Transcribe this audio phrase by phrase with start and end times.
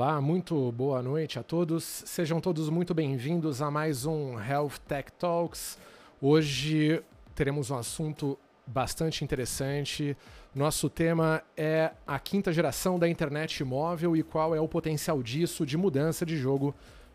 [0.00, 1.82] Olá, muito boa noite a todos.
[1.82, 5.76] Sejam todos muito bem-vindos a mais um Health Tech Talks.
[6.22, 7.02] Hoje
[7.34, 10.16] teremos um assunto bastante interessante.
[10.54, 15.66] Nosso tema é a quinta geração da internet móvel e qual é o potencial disso
[15.66, 16.72] de mudança de jogo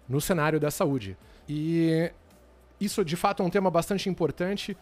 [0.09, 1.15] no cenário da saúde.
[1.47, 2.11] E
[2.81, 4.75] isso de fato é um tema bastante importante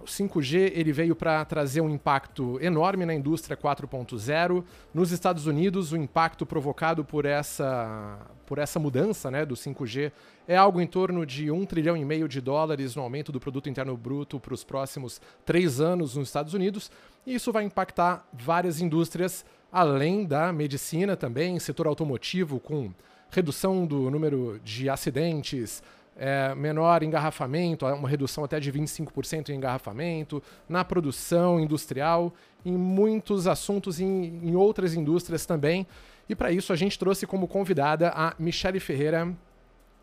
[0.00, 4.64] o 5G ele veio para trazer um impacto enorme na indústria 4.0.
[4.92, 10.10] Nos Estados Unidos, o impacto provocado por essa, por essa mudança né, do 5G
[10.48, 13.68] é algo em torno de um trilhão e meio de dólares no aumento do produto
[13.68, 16.90] interno bruto para os próximos três anos nos Estados Unidos.
[17.26, 22.92] E isso vai impactar várias indústrias, além da medicina também, setor automotivo com
[23.30, 25.82] redução do número de acidentes,
[26.16, 32.32] é, menor engarrafamento, uma redução até de 25% em engarrafamento, na produção industrial,
[32.64, 35.86] em muitos assuntos em, em outras indústrias também.
[36.28, 39.32] E para isso a gente trouxe como convidada a Michele Ferreira.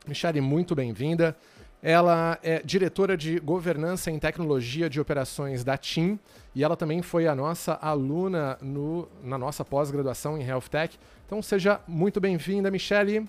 [0.07, 1.35] Michele, muito bem-vinda.
[1.81, 6.19] Ela é diretora de governança em tecnologia de operações da TIM
[6.53, 10.99] e ela também foi a nossa aluna no, na nossa pós-graduação em Health Tech.
[11.25, 13.25] Então seja muito bem-vinda, Michele.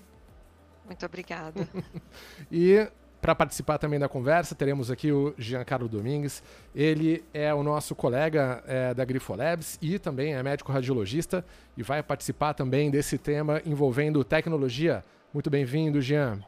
[0.91, 1.65] Muito obrigada.
[2.51, 2.85] e
[3.21, 6.43] para participar também da conversa, teremos aqui o Giancarlo Domingues.
[6.75, 11.45] Ele é o nosso colega é, da Grifolabs e também é médico radiologista
[11.77, 15.01] e vai participar também desse tema envolvendo tecnologia.
[15.33, 16.41] Muito bem-vindo, Jean.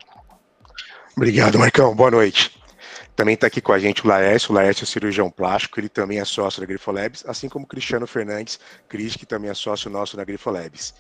[1.16, 1.96] Obrigado, Marcão.
[1.96, 2.60] Boa noite.
[3.16, 6.20] Também está aqui com a gente o Laércio, o Laércio é cirurgião plástico, ele também
[6.20, 10.18] é sócio da Grifolabs, assim como o Cristiano Fernandes, Cris, que também é sócio nosso
[10.18, 10.94] da Grifolabs.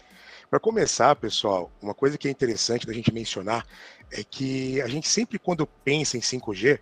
[0.54, 3.66] Para começar, pessoal, uma coisa que é interessante da gente mencionar
[4.12, 6.80] é que a gente sempre, quando pensa em 5G,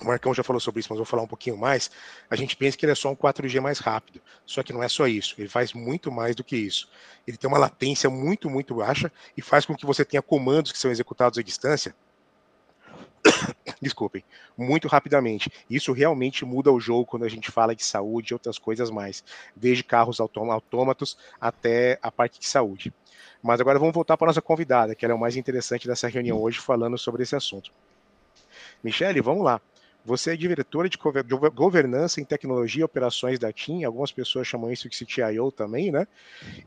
[0.00, 1.88] o Marcão já falou sobre isso, mas vou falar um pouquinho mais.
[2.28, 4.20] A gente pensa que ele é só um 4G mais rápido.
[4.44, 5.36] Só que não é só isso.
[5.38, 6.88] Ele faz muito mais do que isso.
[7.24, 10.78] Ele tem uma latência muito, muito baixa e faz com que você tenha comandos que
[10.78, 11.94] são executados à distância
[13.80, 14.24] desculpem,
[14.56, 15.50] muito rapidamente.
[15.68, 19.22] Isso realmente muda o jogo quando a gente fala de saúde e outras coisas mais,
[19.54, 22.92] desde carros autômatos até a parte de saúde.
[23.42, 26.40] Mas agora vamos voltar para a nossa convidada, que é o mais interessante dessa reunião
[26.40, 27.70] hoje, falando sobre esse assunto.
[28.82, 29.60] Michele, vamos lá.
[30.06, 30.96] Você é diretora de
[31.52, 36.06] governança em tecnologia e operações da TIM, algumas pessoas chamam isso de CTIO também, né?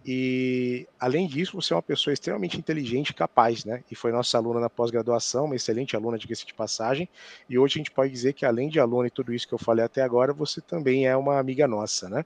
[0.05, 3.81] E além disso, você é uma pessoa extremamente inteligente e capaz, né?
[3.89, 7.07] E foi nossa aluna na pós-graduação, uma excelente aluna, diga-se de passagem.
[7.49, 9.57] E hoje a gente pode dizer que além de aluna e tudo isso que eu
[9.57, 12.25] falei até agora, você também é uma amiga nossa, né?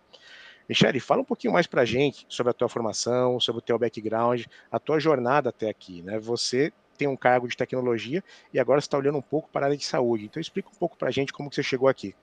[0.67, 3.77] Michele, fala um pouquinho mais para a gente sobre a tua formação, sobre o teu
[3.77, 6.17] background, a tua jornada até aqui, né?
[6.17, 8.23] Você tem um cargo de tecnologia
[8.53, 10.25] e agora está olhando um pouco para a área de saúde.
[10.25, 12.15] Então explica um pouco para a gente como que você chegou aqui.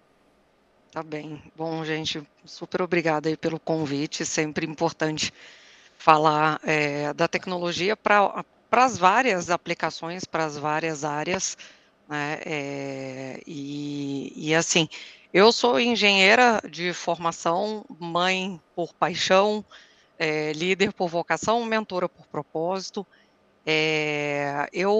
[0.90, 1.40] Tá bem.
[1.56, 4.26] Bom, gente, super obrigada aí pelo convite.
[4.26, 5.32] Sempre importante
[5.96, 11.56] falar é, da tecnologia para as várias aplicações, para as várias áreas.
[12.08, 12.40] Né?
[12.44, 14.88] É, e, e assim,
[15.32, 19.64] eu sou engenheira de formação, mãe por paixão,
[20.18, 23.06] é, líder por vocação, mentora por propósito.
[23.64, 24.90] É, eu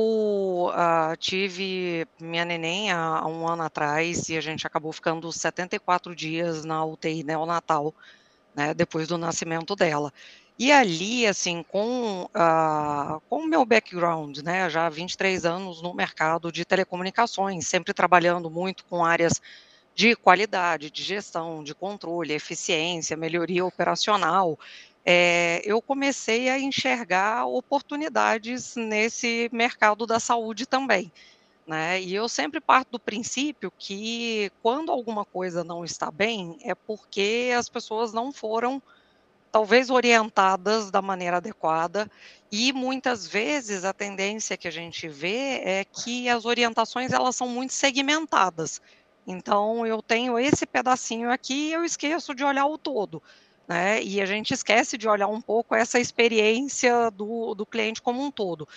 [0.69, 6.15] uh, tive minha neném há, há, um ano atrás e a gente acabou ficando 74
[6.15, 7.95] dias na UTI neonatal,
[8.55, 10.13] né, depois do nascimento dela.
[10.59, 16.53] E ali, assim, com uh, o meu background, né, já há 23 anos no mercado
[16.53, 19.41] de telecomunicações, sempre trabalhando muito com áreas
[19.95, 24.59] de qualidade, de gestão, de controle, eficiência, melhoria operacional,
[25.05, 31.11] é, eu comecei a enxergar oportunidades nesse mercado da saúde também.
[31.67, 32.03] Né?
[32.03, 37.53] E eu sempre parto do princípio que quando alguma coisa não está bem, é porque
[37.57, 38.83] as pessoas não foram
[39.53, 42.11] talvez orientadas da maneira adequada
[42.53, 47.49] e muitas vezes a tendência que a gente vê é que as orientações elas são
[47.49, 48.81] muito segmentadas.
[49.27, 53.23] Então eu tenho esse pedacinho aqui e eu esqueço de olhar o todo
[53.71, 54.03] né?
[54.03, 58.29] E a gente esquece de olhar um pouco essa experiência do, do cliente como um
[58.29, 58.69] todo.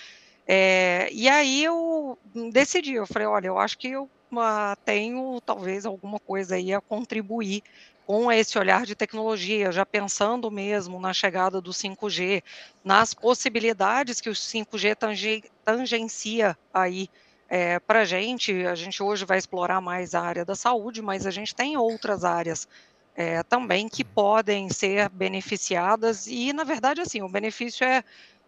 [0.47, 2.15] É, e aí eu
[2.51, 6.79] decidi, eu falei, olha, eu acho que eu uh, tenho talvez alguma coisa aí a
[6.79, 7.63] contribuir
[8.05, 12.43] com esse olhar de tecnologia, já pensando mesmo na chegada do 5G,
[12.83, 17.09] nas possibilidades que o 5G tange, tangencia aí
[17.49, 18.63] é, para a gente.
[18.67, 22.23] A gente hoje vai explorar mais a área da saúde, mas a gente tem outras
[22.23, 22.67] áreas
[23.15, 28.03] é, também que podem ser beneficiadas e, na verdade, assim, o benefício é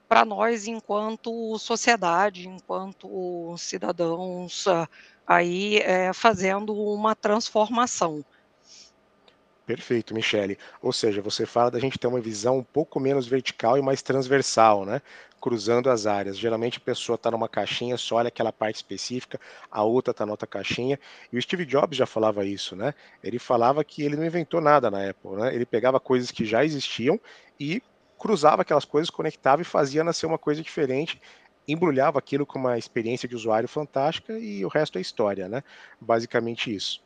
[0.07, 4.65] para nós enquanto sociedade, enquanto cidadãos,
[5.25, 8.23] aí é, fazendo uma transformação.
[9.65, 10.57] Perfeito, Michele.
[10.79, 14.01] Ou seja, você fala da gente ter uma visão um pouco menos vertical e mais
[14.03, 15.01] transversal, né?
[15.41, 16.37] Cruzando as áreas.
[16.37, 19.39] Geralmente a pessoa está numa caixinha, só olha aquela parte específica,
[19.71, 20.99] a outra está na outra caixinha.
[21.33, 22.93] E o Steve Jobs já falava isso, né?
[23.23, 25.55] Ele falava que ele não inventou nada na Apple, né?
[25.55, 27.19] Ele pegava coisas que já existiam
[27.59, 27.81] e
[28.19, 31.19] cruzava aquelas coisas, conectava e fazia nascer uma coisa diferente
[31.67, 35.63] embrulhava aquilo com uma experiência de usuário fantástica e o resto é história, né?
[35.99, 37.03] Basicamente isso.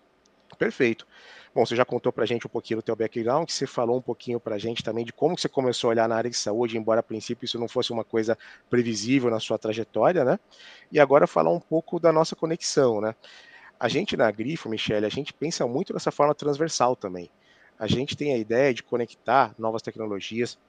[0.58, 1.08] Perfeito.
[1.54, 3.98] Bom, você já contou para a gente um pouquinho do teu background, que você falou
[3.98, 6.38] um pouquinho para a gente também de como você começou a olhar na área de
[6.38, 8.38] saúde, embora a princípio isso não fosse uma coisa
[8.70, 10.40] previsível na sua trajetória, né?
[10.92, 13.16] E agora falar um pouco da nossa conexão, né?
[13.80, 17.32] A gente na Grifo, Michele, a gente pensa muito dessa forma transversal também.
[17.80, 20.60] A gente tem a ideia de conectar novas tecnologias,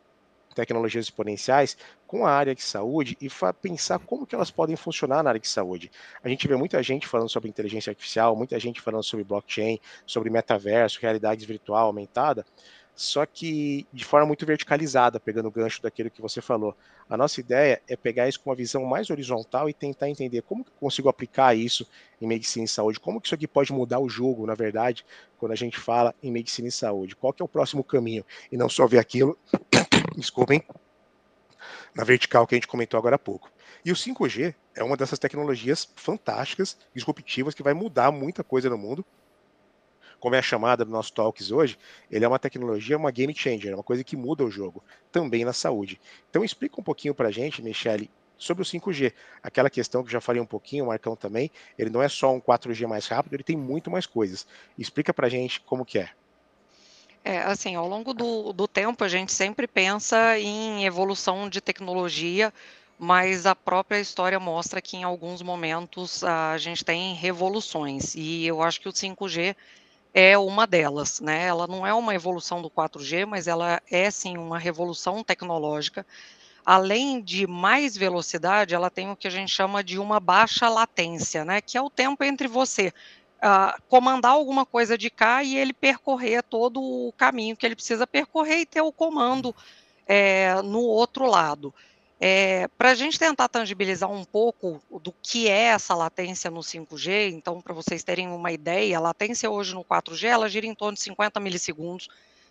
[0.55, 1.77] tecnologias exponenciais
[2.07, 3.29] com a área de saúde e
[3.61, 5.91] pensar como que elas podem funcionar na área de saúde.
[6.23, 10.31] A gente vê muita gente falando sobre inteligência artificial, muita gente falando sobre blockchain, sobre
[10.31, 12.45] metaverso, realidade virtual aumentada,
[12.95, 16.77] só que de forma muito verticalizada, pegando o gancho daquilo que você falou.
[17.09, 20.65] A nossa ideia é pegar isso com uma visão mais horizontal e tentar entender como
[20.65, 21.89] que eu consigo aplicar isso
[22.21, 25.05] em medicina e saúde, como que isso aqui pode mudar o jogo, na verdade,
[25.39, 27.17] quando a gente fala em medicina e saúde.
[27.17, 28.25] Qual que é o próximo caminho?
[28.53, 29.37] E não só ver aquilo
[30.21, 30.63] desculpem,
[31.95, 33.51] na vertical que a gente comentou agora há pouco.
[33.85, 38.79] E o 5G é uma dessas tecnologias fantásticas, disruptivas, que vai mudar muita coisa no
[38.79, 39.05] mundo.
[40.19, 41.79] Como é a chamada do nosso Talks hoje,
[42.11, 45.53] ele é uma tecnologia, uma game changer, uma coisa que muda o jogo, também na
[45.53, 45.99] saúde.
[46.29, 49.15] Então explica um pouquinho para a gente, Michele, sobre o 5G.
[49.43, 52.41] Aquela questão que já falei um pouquinho, o Marcão também, ele não é só um
[52.41, 54.47] 4G mais rápido, ele tem muito mais coisas.
[54.77, 56.11] Explica para a gente como que é.
[57.23, 62.53] É, assim, ao longo do, do tempo a gente sempre pensa em evolução de tecnologia,
[62.99, 68.63] mas a própria história mostra que em alguns momentos a gente tem revoluções, e eu
[68.63, 69.55] acho que o 5G
[70.15, 71.47] é uma delas, né?
[71.47, 76.05] Ela não é uma evolução do 4G, mas ela é sim uma revolução tecnológica.
[76.65, 81.45] Além de mais velocidade, ela tem o que a gente chama de uma baixa latência,
[81.45, 81.61] né?
[81.61, 82.93] Que é o tempo entre você
[83.41, 88.07] uh, comandar alguma coisa de cá e ele percorrer todo o caminho que ele precisa
[88.07, 89.55] percorrer e ter o comando
[90.07, 91.75] é, no outro lado.
[92.23, 97.31] É, para a gente tentar tangibilizar um pouco do que é essa latência no 5G,
[97.33, 100.95] então, para vocês terem uma ideia, a latência hoje no 4G ela gira em torno
[100.95, 102.09] de 50 milissegundos.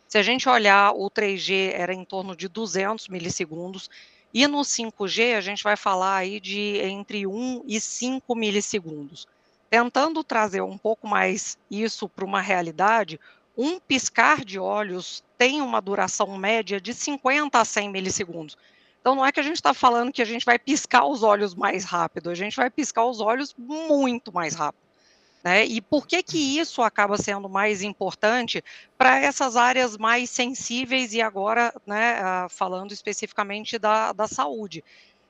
[0.07, 3.91] Se a gente olhar o 3G, era em torno de 200 milissegundos.
[4.33, 9.27] E no 5G, a gente vai falar aí de entre 1 e 5 milissegundos
[9.69, 13.19] tentando trazer um pouco mais isso para uma realidade,
[13.57, 18.57] um piscar de olhos tem uma duração média de 50 a 100 milissegundos.
[19.00, 21.56] Então não é que a gente está falando que a gente vai piscar os olhos
[21.56, 24.89] mais rápido, a gente vai piscar os olhos muito mais rápido.
[25.42, 25.66] Né?
[25.66, 28.62] E por que que isso acaba sendo mais importante
[28.98, 34.83] para essas áreas mais sensíveis e agora, né, ah, falando especificamente da, da saúde?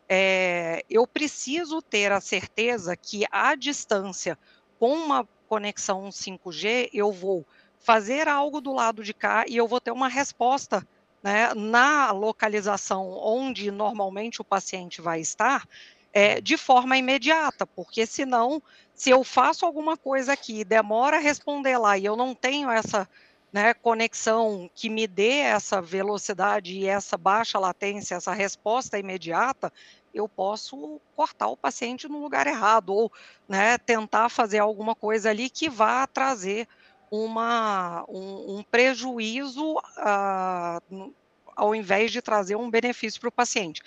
[0.09, 4.37] É, eu preciso ter a certeza que à distância,
[4.79, 7.45] com uma conexão 5G, eu vou
[7.79, 10.85] fazer algo do lado de cá e eu vou ter uma resposta
[11.21, 15.67] né, na localização onde normalmente o paciente vai estar,
[16.11, 18.61] é, de forma imediata, porque senão,
[18.95, 23.07] se eu faço alguma coisa aqui, demora a responder lá e eu não tenho essa
[23.51, 29.73] né, conexão que me dê essa velocidade e essa baixa latência, essa resposta imediata,
[30.19, 33.11] eu posso cortar o paciente no lugar errado ou
[33.47, 36.67] né, tentar fazer alguma coisa ali que vá trazer
[37.11, 41.13] uma, um, um prejuízo uh,
[41.55, 43.81] ao invés de trazer um benefício para o paciente.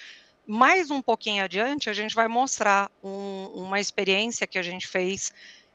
[0.46, 5.32] Mais um pouquinho adiante, a gente vai mostrar um, uma experiência que a gente fez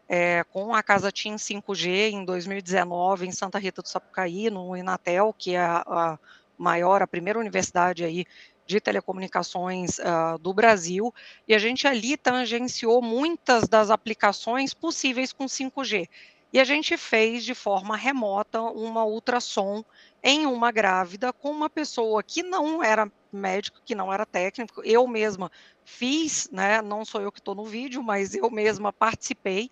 [0.09, 5.33] é, com a Casa TIM 5G em 2019 em Santa Rita do Sapucaí, no Inatel,
[5.37, 6.19] que é a, a
[6.57, 8.25] maior, a primeira universidade aí
[8.67, 11.13] de telecomunicações uh, do Brasil,
[11.47, 16.07] e a gente ali tangenciou muitas das aplicações possíveis com 5G.
[16.51, 19.83] E a gente fez de forma remota uma ultrassom
[20.23, 24.81] em uma grávida com uma pessoa que não era médico, que não era técnico.
[24.83, 25.51] Eu mesma
[25.83, 26.81] fiz, né?
[26.81, 29.69] Não sou eu que estou no vídeo, mas eu mesma participei.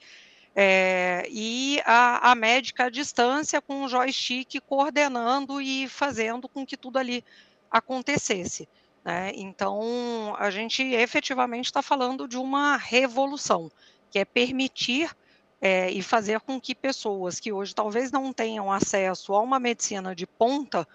[0.54, 6.78] É, e a, a médica à distância com o joystick coordenando e fazendo com que
[6.78, 7.24] tudo ali
[7.70, 8.68] acontecesse.
[9.06, 9.32] Né?
[9.36, 13.72] Então, a gente efetivamente está falando de uma revolução,
[14.10, 15.16] que é permitir
[15.62, 20.16] é, e fazer com que pessoas que hoje talvez não tenham acesso a uma medicina
[20.16, 20.88] de ponta,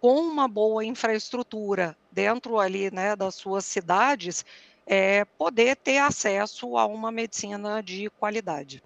[0.00, 4.44] com uma boa infraestrutura dentro ali né, das suas cidades,
[4.86, 8.82] é, poder ter acesso a uma medicina de qualidade.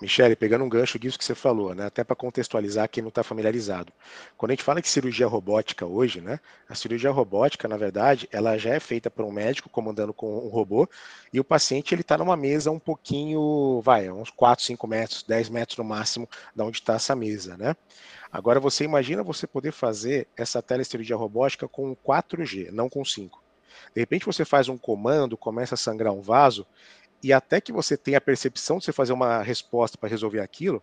[0.00, 1.84] Michele, pegando um gancho disso que você falou, né?
[1.84, 3.92] Até para contextualizar quem não está familiarizado.
[4.36, 6.40] Quando a gente fala de cirurgia robótica hoje, né?
[6.66, 10.48] A cirurgia robótica, na verdade, ela já é feita por um médico comandando com um
[10.48, 10.88] robô
[11.32, 15.50] e o paciente ele está numa mesa um pouquinho, vai, uns 4, 5 metros, 10
[15.50, 16.26] metros no máximo,
[16.56, 17.76] da onde está essa mesa, né?
[18.32, 23.42] Agora você imagina você poder fazer essa telecirurgia robótica com 4G, não com 5.
[23.94, 26.66] De repente você faz um comando, começa a sangrar um vaso,
[27.22, 30.82] e até que você tenha a percepção de você fazer uma resposta para resolver aquilo,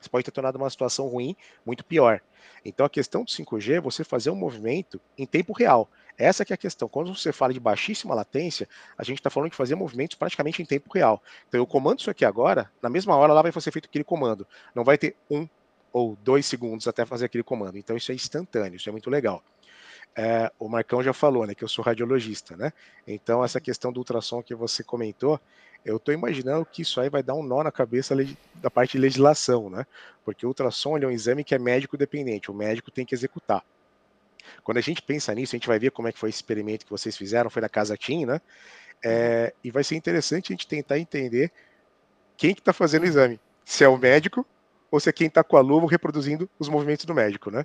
[0.00, 2.20] você pode ter tornado uma situação ruim muito pior.
[2.64, 5.88] Então a questão do 5G é você fazer um movimento em tempo real.
[6.16, 6.88] Essa que é a questão.
[6.88, 10.64] Quando você fala de baixíssima latência, a gente está falando de fazer movimentos praticamente em
[10.64, 11.22] tempo real.
[11.48, 14.46] Então eu comando isso aqui agora, na mesma hora lá vai ser feito aquele comando.
[14.74, 15.48] Não vai ter um
[15.92, 17.76] ou dois segundos até fazer aquele comando.
[17.76, 19.42] Então isso é instantâneo, isso é muito legal
[20.16, 22.72] é, o Marcão já falou, né, que eu sou radiologista, né?
[23.06, 25.40] Então essa questão do ultrassom que você comentou,
[25.84, 28.14] eu estou imaginando que isso aí vai dar um nó na cabeça
[28.54, 29.86] da parte de legislação, né?
[30.24, 33.64] Porque o ultrassom é um exame que é médico dependente, o médico tem que executar.
[34.62, 36.84] Quando a gente pensa nisso, a gente vai ver como é que foi esse experimento
[36.84, 38.40] que vocês fizeram, foi na Casa Tim, né?
[39.02, 41.50] É, e vai ser interessante a gente tentar entender
[42.36, 43.40] quem que está fazendo o exame.
[43.64, 44.46] Se é o médico
[44.90, 47.64] ou se é quem está com a luva reproduzindo os movimentos do médico, né?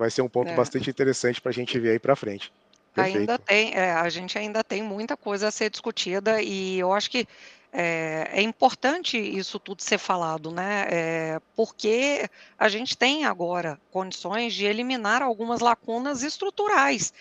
[0.00, 0.56] Vai ser um ponto é.
[0.56, 2.50] bastante interessante para a gente ver aí para frente.
[2.94, 3.18] Perfeito.
[3.18, 7.10] Ainda tem, é, a gente ainda tem muita coisa a ser discutida e eu acho
[7.10, 7.28] que
[7.72, 10.86] é, é importante isso tudo ser falado, né?
[10.90, 12.28] É, porque
[12.58, 17.12] a gente tem agora condições de eliminar algumas lacunas estruturais.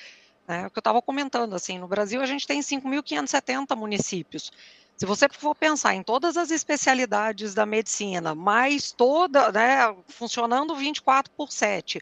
[0.48, 0.65] Né?
[0.65, 4.51] O que eu estava comentando, assim, no Brasil a gente tem 5.570 municípios.
[4.98, 11.31] Se você for pensar em todas as especialidades da medicina, mais toda, né, funcionando 24
[11.38, 12.01] por 7,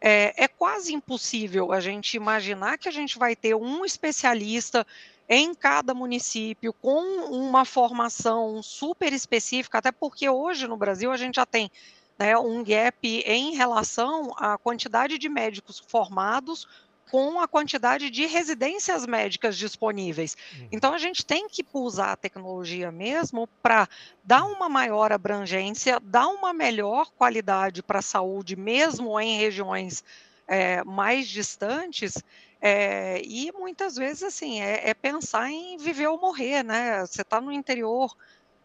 [0.00, 4.86] é, é quase impossível a gente imaginar que a gente vai ter um especialista
[5.28, 11.36] em cada município com uma formação super específica, até porque hoje no Brasil a gente
[11.36, 11.70] já tem
[12.18, 16.66] né, um gap em relação à quantidade de médicos formados
[17.10, 20.36] com a quantidade de residências médicas disponíveis.
[20.58, 20.68] Uhum.
[20.72, 23.88] Então, a gente tem que usar a tecnologia mesmo para
[24.24, 30.04] dar uma maior abrangência, dar uma melhor qualidade para a saúde, mesmo em regiões
[30.46, 32.22] é, mais distantes.
[32.60, 37.06] É, e muitas vezes, assim, é, é, pensar em viver ou morrer, né?
[37.06, 38.14] Você está no interior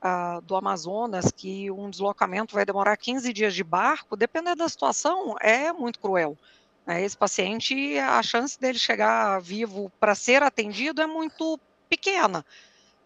[0.04, 5.36] uh, do Amazonas, que um deslocamento vai demorar 15 dias de barco, dependendo da situação,
[5.40, 6.38] é muito cruel.
[6.86, 7.04] Né?
[7.04, 11.60] Esse paciente, a chance dele chegar vivo para ser atendido é muito
[11.90, 12.46] pequena.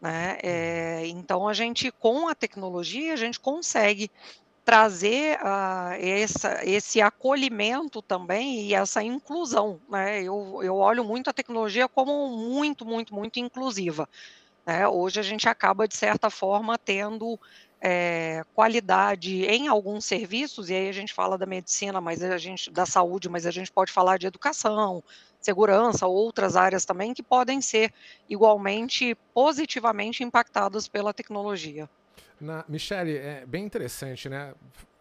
[0.02, 0.38] Né?
[0.44, 4.12] É, então, a gente, com a tecnologia, a gente consegue
[4.64, 9.80] trazer uh, essa, esse acolhimento também e essa inclusão.
[9.90, 10.22] Né?
[10.22, 14.10] Eu, eu olho muito a tecnologia como muito, muito, muito inclusiva.
[14.66, 14.86] Né?
[14.86, 17.40] Hoje a gente acaba, de certa forma, tendo
[17.82, 22.72] é, qualidade em alguns serviços, e aí a gente fala da medicina, mas a gente
[22.72, 25.04] da saúde, mas a gente pode falar de educação,
[25.40, 27.94] segurança, outras áreas também que podem ser
[28.28, 31.90] igualmente positivamente impactadas pela tecnologia.
[32.40, 34.54] Na, Michele, é bem interessante, né?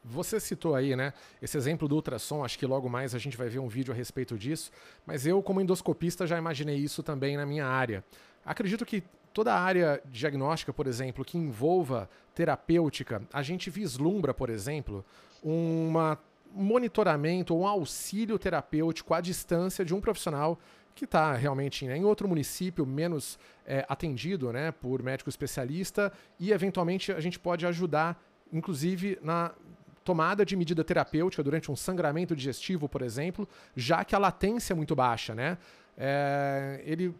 [0.05, 3.49] Você citou aí, né, esse exemplo do ultrassom, acho que logo mais a gente vai
[3.49, 4.71] ver um vídeo a respeito disso,
[5.05, 8.05] mas eu, como endoscopista, já imaginei isso também na minha área.
[8.45, 9.03] Acredito que
[9.37, 15.05] toda a área diagnóstica, por exemplo, que envolva terapêutica, a gente vislumbra, por exemplo,
[15.45, 15.93] um
[16.51, 20.59] monitoramento ou um auxílio terapêutico à distância de um profissional
[20.95, 27.13] que está realmente em outro município menos é, atendido né, por médico especialista e eventualmente
[27.13, 28.19] a gente pode ajudar,
[28.51, 29.53] inclusive na
[30.03, 34.77] tomada de medida terapêutica durante um sangramento digestivo, por exemplo, já que a latência é
[34.77, 35.59] muito baixa, né?
[35.99, 37.15] É, ele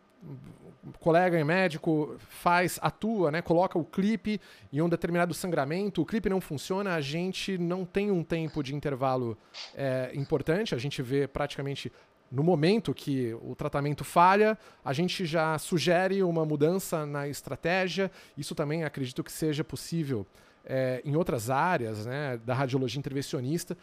[1.01, 4.41] colega médico faz, atua, né, coloca o clipe
[4.73, 8.75] em um determinado sangramento, o clipe não funciona, a gente não tem um tempo de
[8.75, 9.37] intervalo
[9.75, 11.93] é, importante, a gente vê praticamente
[12.31, 18.11] no momento que o tratamento falha, a gente já sugere uma mudança na estratégia.
[18.37, 20.27] Isso também acredito que seja possível
[20.65, 23.77] é, em outras áreas né, da radiologia intervencionista.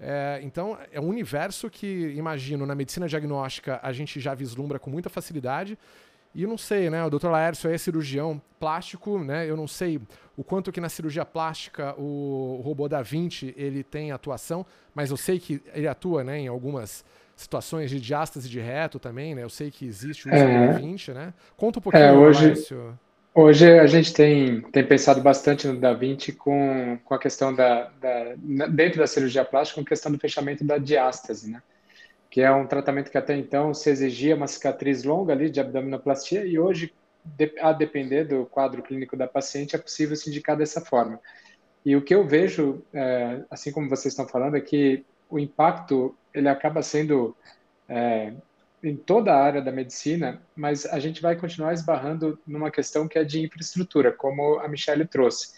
[0.00, 4.88] É, então, é um universo que, imagino, na medicina diagnóstica a gente já vislumbra com
[4.88, 5.78] muita facilidade.
[6.34, 7.04] E eu não sei, né?
[7.04, 7.26] O Dr.
[7.26, 9.48] Laércio é cirurgião plástico, né?
[9.50, 10.00] Eu não sei
[10.36, 14.64] o quanto que na cirurgia plástica o, robô da Vinci ele tem atuação,
[14.94, 17.04] mas eu sei que ele atua, né, em algumas
[17.34, 19.42] situações de diástase de reto também, né?
[19.42, 21.34] Eu sei que existe o uso é, da Vinci, né?
[21.56, 22.98] Conta um pouquinho, é, hoje, Laércio.
[23.32, 27.84] Hoje a gente tem, tem pensado bastante no Da Vinci com, com a questão da,
[28.00, 28.34] da,
[28.68, 31.62] dentro da cirurgia plástica, com a questão do fechamento da diástase, né?
[32.28, 36.44] Que é um tratamento que até então se exigia uma cicatriz longa ali de abdominoplastia
[36.44, 36.92] e hoje,
[37.60, 41.20] a depender do quadro clínico da paciente, é possível se indicar dessa forma.
[41.84, 46.16] E o que eu vejo, é, assim como vocês estão falando, é que o impacto
[46.34, 47.36] ele acaba sendo
[47.88, 48.32] é,
[48.82, 53.18] em toda a área da medicina, mas a gente vai continuar esbarrando numa questão que
[53.18, 55.54] é de infraestrutura, como a Michelle trouxe.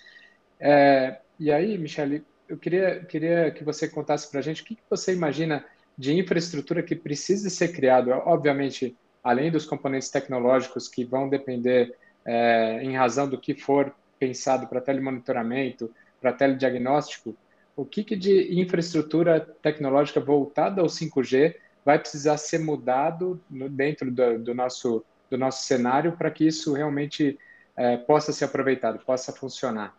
[0.59, 4.75] É, e aí, Michelle, eu queria, queria que você contasse para a gente o que,
[4.75, 5.65] que você imagina
[5.97, 8.11] de infraestrutura que precisa ser criado.
[8.11, 14.67] Obviamente, além dos componentes tecnológicos que vão depender é, em razão do que for pensado
[14.67, 17.37] para telemonitoramento, para telediagnóstico,
[17.75, 24.11] o que, que de infraestrutura tecnológica voltada ao 5G vai precisar ser mudado no, dentro
[24.11, 27.39] do, do, nosso, do nosso cenário para que isso realmente
[27.77, 29.95] é, possa ser aproveitado, possa funcionar?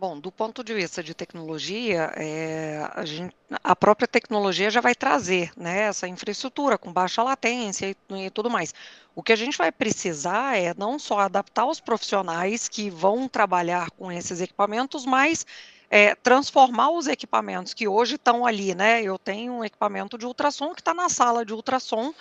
[0.00, 4.94] Bom, do ponto de vista de tecnologia, é, a, gente, a, própria tecnologia já vai
[4.94, 8.72] trazer né, essa infraestrutura com baixa latência e, e, tudo mais.
[9.14, 13.90] O que a gente vai precisar é não só adaptar os profissionais que vão trabalhar
[13.90, 15.44] com esses equipamentos, mas
[15.90, 19.02] é, transformar os equipamentos que hoje estão ali, né?
[19.02, 22.14] Eu tenho um equipamento de ultrassom que está na sala de ultrassom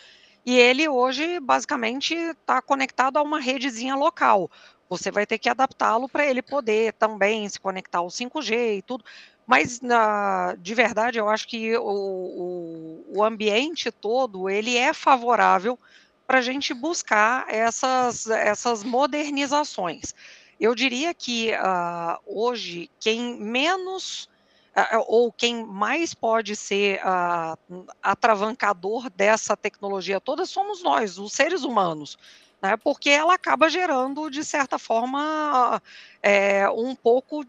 [0.46, 4.50] e ele hoje basicamente está conectado a uma redezinha local.
[4.90, 9.06] Você vai ter que adaptá-lo para ele poder também se conectar ao 5G e tudo.
[9.46, 15.78] Mas, na, de verdade, eu acho que o, o, o ambiente todo ele é favorável
[16.26, 20.14] para a gente buscar essas, essas modernizações.
[20.60, 24.30] Eu diria que uh, hoje quem menos
[24.76, 31.64] uh, ou quem mais pode ser uh, atravancador dessa tecnologia toda somos nós, os seres
[31.64, 32.18] humanos
[32.62, 35.82] né, porque ela acaba gerando, de certa forma,
[36.22, 37.46] é, um pouco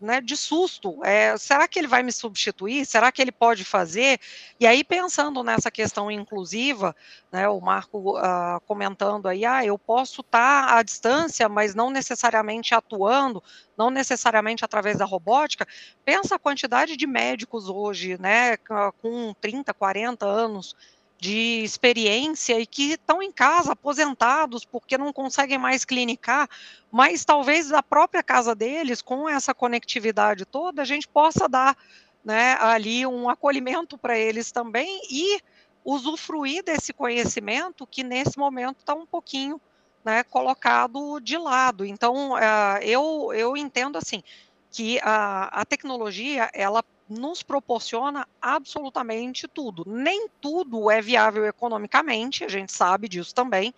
[0.00, 1.04] né, de susto.
[1.04, 2.84] É, será que ele vai me substituir?
[2.84, 4.18] Será que ele pode fazer?
[4.58, 6.96] E aí, pensando nessa questão inclusiva,
[7.30, 11.88] né, o Marco uh, comentando aí, ah, eu posso estar tá à distância, mas não
[11.88, 13.42] necessariamente atuando,
[13.76, 15.66] não necessariamente através da robótica.
[16.04, 18.56] Pensa a quantidade de médicos hoje, né,
[19.00, 20.74] com 30, 40 anos,
[21.20, 26.48] de experiência e que estão em casa, aposentados, porque não conseguem mais clinicar,
[26.90, 31.76] mas talvez da própria casa deles, com essa conectividade toda, a gente possa dar
[32.24, 35.38] né, ali um acolhimento para eles também e
[35.84, 39.60] usufruir desse conhecimento que nesse momento está um pouquinho
[40.02, 41.84] né, colocado de lado.
[41.84, 44.22] Então, uh, eu, eu entendo assim
[44.70, 49.84] que a, a tecnologia ela nos proporciona absolutamente tudo.
[49.86, 53.74] Nem tudo é viável economicamente, a gente sabe disso também,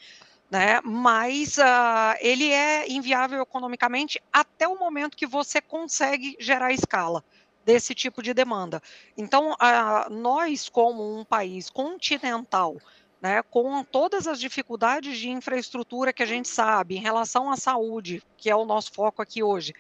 [0.51, 0.83] né?
[0.83, 7.25] Mas uh, ele é inviável economicamente até o momento que você consegue gerar escala
[7.65, 8.83] desse tipo de demanda.
[9.17, 12.77] Então, uh, nós, como um país continental,
[13.21, 18.21] né, com todas as dificuldades de infraestrutura que a gente sabe em relação à saúde,
[18.37, 19.73] que é o nosso foco aqui hoje,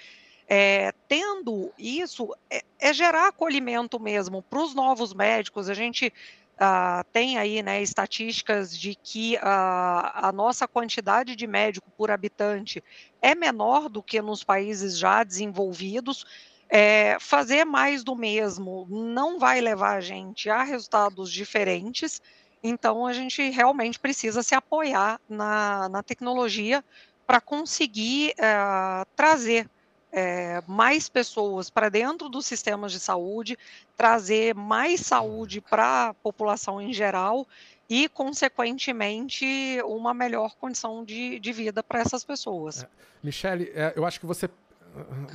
[0.54, 5.70] é, tendo isso, é, é, gerar acolhimento mesmo para os novos médicos.
[5.70, 6.12] A gente
[6.58, 12.84] ah, tem aí né, estatísticas de que a, a nossa quantidade de médico por habitante
[13.22, 16.26] é menor do que nos países já desenvolvidos.
[16.68, 22.20] É, fazer mais do mesmo não vai levar a gente a resultados diferentes,
[22.62, 26.84] então a gente realmente precisa se apoiar na, na tecnologia
[27.26, 29.66] para conseguir uh, trazer
[30.12, 33.58] é, mais pessoas para dentro dos sistemas de saúde,
[33.96, 37.46] trazer mais saúde para a população em geral
[37.88, 39.46] e, consequentemente,
[39.84, 42.82] uma melhor condição de, de vida para essas pessoas.
[42.82, 42.88] É.
[43.22, 44.48] Michele, é, eu acho que você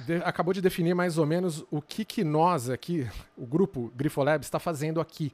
[0.06, 4.44] de, acabou de definir mais ou menos o que, que nós aqui, o grupo Grifolab,
[4.44, 5.34] está fazendo aqui.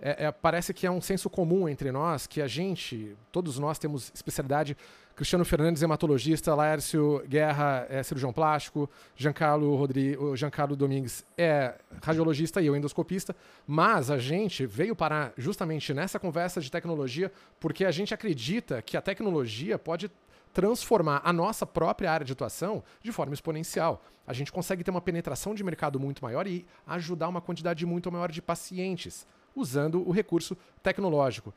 [0.00, 3.78] É, é, parece que é um senso comum entre nós que a gente, todos nós
[3.78, 4.76] temos especialidade
[5.16, 12.66] Cristiano Fernandes, hematologista, Laércio Guerra é cirurgião plástico, Giancarlo, Rodrigo, Giancarlo Domingues é radiologista e
[12.66, 13.34] eu endoscopista,
[13.66, 18.96] mas a gente veio parar justamente nessa conversa de tecnologia porque a gente acredita que
[18.96, 20.08] a tecnologia pode
[20.54, 24.04] transformar a nossa própria área de atuação de forma exponencial.
[24.24, 28.12] A gente consegue ter uma penetração de mercado muito maior e ajudar uma quantidade muito
[28.12, 31.52] maior de pacientes usando o recurso tecnológico.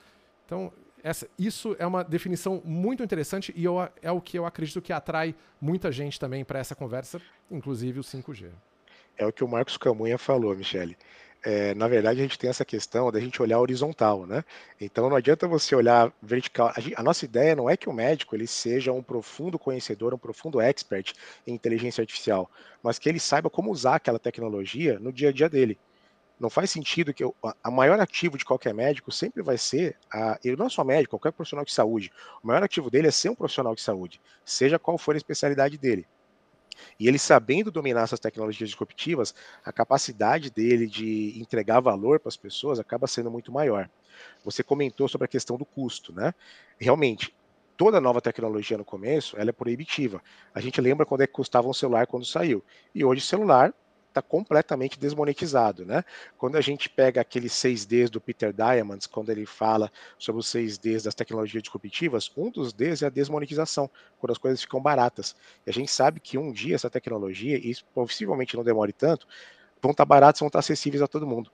[0.45, 0.71] Então,
[1.04, 4.93] essa, isso é uma definição muito interessante e eu, é o que eu acredito que
[4.93, 8.49] atrai muita gente também para essa conversa, inclusive o 5G.
[9.17, 10.97] É o que o Marcos Camunha falou, Michele.
[11.43, 14.43] É, na verdade, a gente tem essa questão da gente olhar horizontal, né?
[14.80, 16.71] Então não adianta você olhar vertical.
[16.75, 20.13] A, gente, a, nossa ideia não é que o médico ele seja um profundo conhecedor,
[20.13, 21.13] um profundo expert
[21.47, 22.49] em inteligência artificial,
[22.84, 25.80] mas que ele saiba como usar aquela tecnologia no dia a dia dele.
[26.41, 27.23] Não faz sentido que
[27.63, 31.32] a maior ativo de qualquer médico sempre vai ser, a, ele não só médico, qualquer
[31.32, 32.12] profissional de saúde.
[32.43, 35.77] O maior ativo dele é ser um profissional de saúde, seja qual for a especialidade
[35.77, 36.04] dele.
[36.99, 42.38] E ele sabendo dominar essas tecnologias disruptivas, a capacidade dele de entregar valor para as
[42.38, 43.88] pessoas acaba sendo muito maior.
[44.43, 46.34] Você comentou sobre a questão do custo, né?
[46.80, 47.36] Realmente,
[47.77, 50.23] toda nova tecnologia no começo, ela é proibitiva.
[50.56, 52.63] A gente lembra quando é que custava um celular quando saiu.
[52.95, 53.71] E hoje celular
[54.12, 56.04] está completamente desmonetizado, né?
[56.38, 61.06] Quando a gente pega aqueles 6Ds do Peter Diamandis, quando ele fala sobre os 6Ds
[61.06, 65.36] das tecnologias disruptivas, um dos Ds é a desmonetização, quando as coisas ficam baratas.
[65.65, 69.28] E a gente sabe que um dia essa tecnologia, e possivelmente não demore tanto,
[69.82, 71.50] vão estar tá baratas, vão estar tá acessíveis a todo mundo.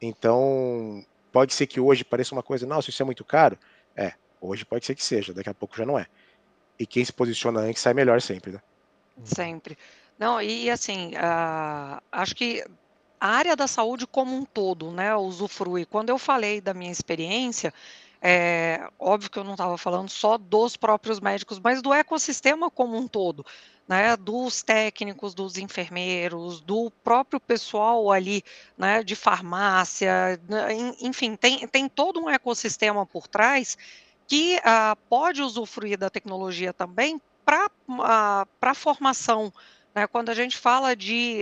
[0.00, 3.58] Então, pode ser que hoje pareça uma coisa, nossa, isso é muito caro.
[3.96, 6.06] É, hoje pode ser que seja, daqui a pouco já não é.
[6.78, 8.60] E quem se posiciona antes sai melhor sempre, né?
[9.24, 9.76] Sempre.
[10.18, 12.64] Não, e assim, uh, acho que
[13.20, 15.84] a área da saúde como um todo, né, usufrui.
[15.84, 17.72] Quando eu falei da minha experiência,
[18.20, 22.96] é óbvio que eu não estava falando só dos próprios médicos, mas do ecossistema como
[22.96, 23.44] um todo,
[23.86, 28.42] né, dos técnicos, dos enfermeiros, do próprio pessoal ali,
[28.76, 30.68] né, de farmácia, né,
[31.00, 33.76] enfim, tem, tem todo um ecossistema por trás
[34.26, 39.52] que uh, pode usufruir da tecnologia também para uh, a formação
[39.96, 41.40] né, quando a gente fala de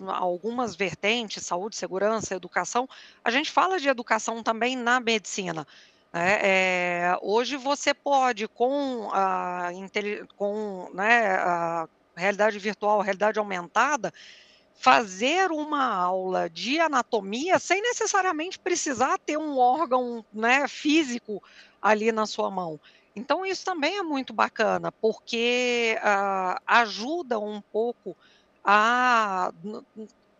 [0.00, 2.88] uh, algumas vertentes, saúde, segurança, educação,
[3.24, 5.64] a gente fala de educação também na medicina.
[6.12, 9.70] Né, é, hoje você pode, com a,
[10.36, 14.12] com, né, a realidade virtual, realidade aumentada,
[14.74, 21.40] fazer uma aula de anatomia sem necessariamente precisar ter um órgão né, físico
[21.80, 22.80] ali na sua mão.
[23.14, 28.16] Então, isso também é muito bacana, porque uh, ajuda um pouco
[28.64, 29.52] a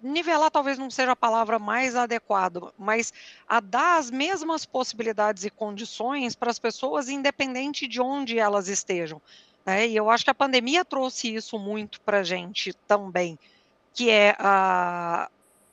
[0.03, 3.13] nivelar talvez não seja a palavra mais adequada, mas
[3.47, 9.23] a dar as mesmas possibilidades e condições para as pessoas, independente de onde elas estejam.
[9.65, 9.89] Né?
[9.89, 13.39] E eu acho que a pandemia trouxe isso muito para a gente também,
[13.95, 15.31] que é a,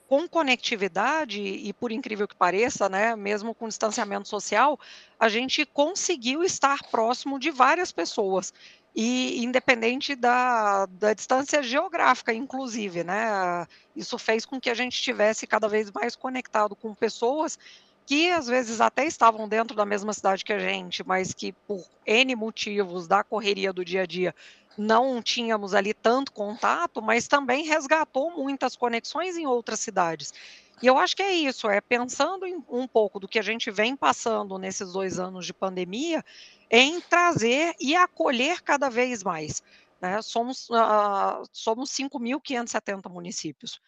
[0.09, 4.79] com conectividade, e por incrível que pareça, né, mesmo com distanciamento social,
[5.19, 8.51] a gente conseguiu estar próximo de várias pessoas.
[8.95, 13.67] E independente da, da distância geográfica, inclusive, né?
[13.95, 17.59] Isso fez com que a gente estivesse cada vez mais conectado com pessoas
[18.03, 21.85] que às vezes até estavam dentro da mesma cidade que a gente, mas que por
[22.03, 24.33] N motivos da correria do dia a dia
[24.79, 30.33] não tínhamos ali tanto contato, mas também resgatou muitas conexões em outras cidades.
[30.81, 33.69] E eu acho que é isso, é pensando em um pouco do que a gente
[33.69, 36.23] vem passando nesses dois anos de pandemia,
[36.71, 39.61] em trazer e acolher cada vez mais.
[40.01, 40.21] Né?
[40.21, 43.81] Somos, uh, somos 5.570 municípios.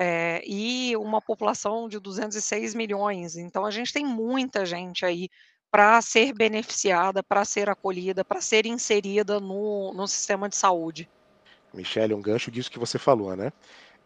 [0.00, 3.36] É, e uma população de 206 milhões.
[3.36, 5.28] Então, a gente tem muita gente aí
[5.70, 11.08] para ser beneficiada, para ser acolhida, para ser inserida no, no sistema de saúde.
[11.72, 13.52] Michele, um gancho disso que você falou, né?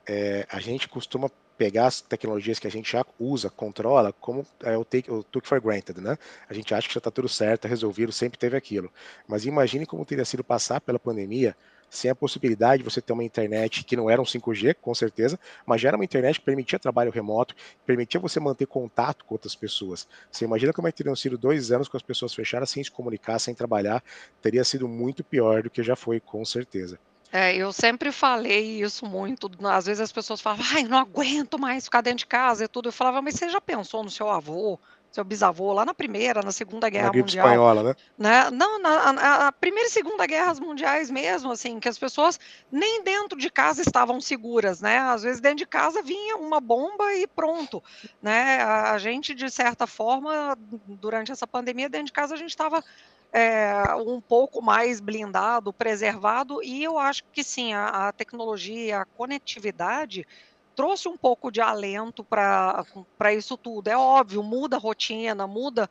[0.07, 4.77] É, a gente costuma pegar as tecnologias que a gente já usa, controla, como é
[4.77, 6.19] o, take, o took for granted, né?
[6.49, 8.93] A gente acha que já está tudo certo, resolvido, sempre teve aquilo.
[9.29, 11.57] Mas imagine como teria sido passar pela pandemia
[11.93, 15.39] sem a possibilidade de você ter uma internet que não era um 5G, com certeza,
[15.67, 19.55] mas já era uma internet que permitia trabalho remoto, permitia você manter contato com outras
[19.55, 20.09] pessoas.
[20.31, 22.91] Você imagina como é que teriam sido dois anos com as pessoas fechadas sem se
[22.91, 24.03] comunicar, sem trabalhar,
[24.41, 26.99] teria sido muito pior do que já foi, com certeza.
[27.31, 29.51] É, eu sempre falei isso muito.
[29.67, 32.89] Às vezes as pessoas falavam, ai, não aguento mais ficar dentro de casa e tudo.
[32.89, 34.79] Eu falava, mas você já pensou no seu avô,
[35.13, 37.47] seu bisavô, lá na Primeira, na Segunda Guerra na Mundial.
[37.47, 37.97] Espanhola, né?
[38.17, 38.51] né?
[38.51, 43.03] Não, na, na, na, Primeira e Segunda Guerras Mundiais mesmo, assim, que as pessoas nem
[43.05, 44.99] dentro de casa estavam seguras, né?
[44.99, 47.83] Às vezes dentro de casa vinha uma bomba e pronto,
[48.23, 48.63] né?
[48.63, 52.83] A, gente, de certa forma, durante essa pandemia, dentro de casa a gente estava
[53.31, 59.05] é, um pouco mais blindado, preservado, e eu acho que sim, a, a tecnologia, a
[59.05, 60.27] conectividade
[60.75, 63.89] trouxe um pouco de alento para isso tudo.
[63.89, 65.89] É óbvio, muda a rotina, muda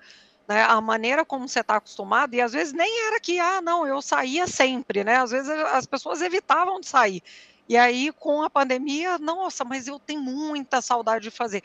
[0.47, 3.87] né, a maneira como você está acostumado, e às vezes nem era que, ah, não,
[3.87, 5.17] eu saía sempre, né?
[5.17, 7.23] Às vezes as pessoas evitavam de sair.
[7.69, 11.63] E aí, com a pandemia, nossa, mas eu tenho muita saudade de fazer.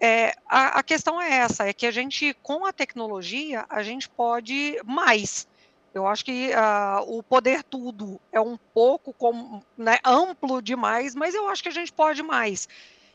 [0.00, 4.08] É, a, a questão é essa, é que a gente, com a tecnologia, a gente
[4.08, 5.46] pode mais.
[5.94, 11.34] Eu acho que uh, o poder tudo é um pouco com, né, amplo demais, mas
[11.34, 12.68] eu acho que a gente pode mais.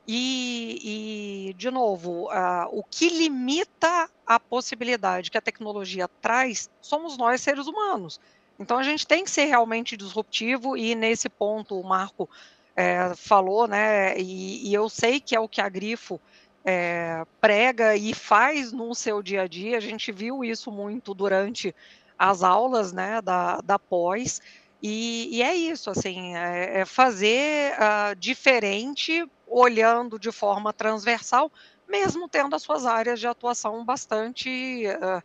[0.08, 7.18] E, e de novo, uh, o que limita a possibilidade que a tecnologia traz somos
[7.18, 8.20] nós, seres humanos.
[8.58, 12.30] Então a gente tem que ser realmente disruptivo, e nesse ponto o Marco
[12.76, 14.18] é, falou, né?
[14.18, 16.20] E, e, eu sei que é o que a Grifo
[16.64, 19.78] é, prega e faz no seu dia a dia.
[19.78, 21.76] A gente viu isso muito durante
[22.20, 24.42] as aulas né, da, da pós.
[24.84, 31.52] E, e é isso, assim, é, é fazer uh, diferente, olhando de forma transversal,
[31.88, 35.24] mesmo tendo as suas áreas de atuação bastante uh,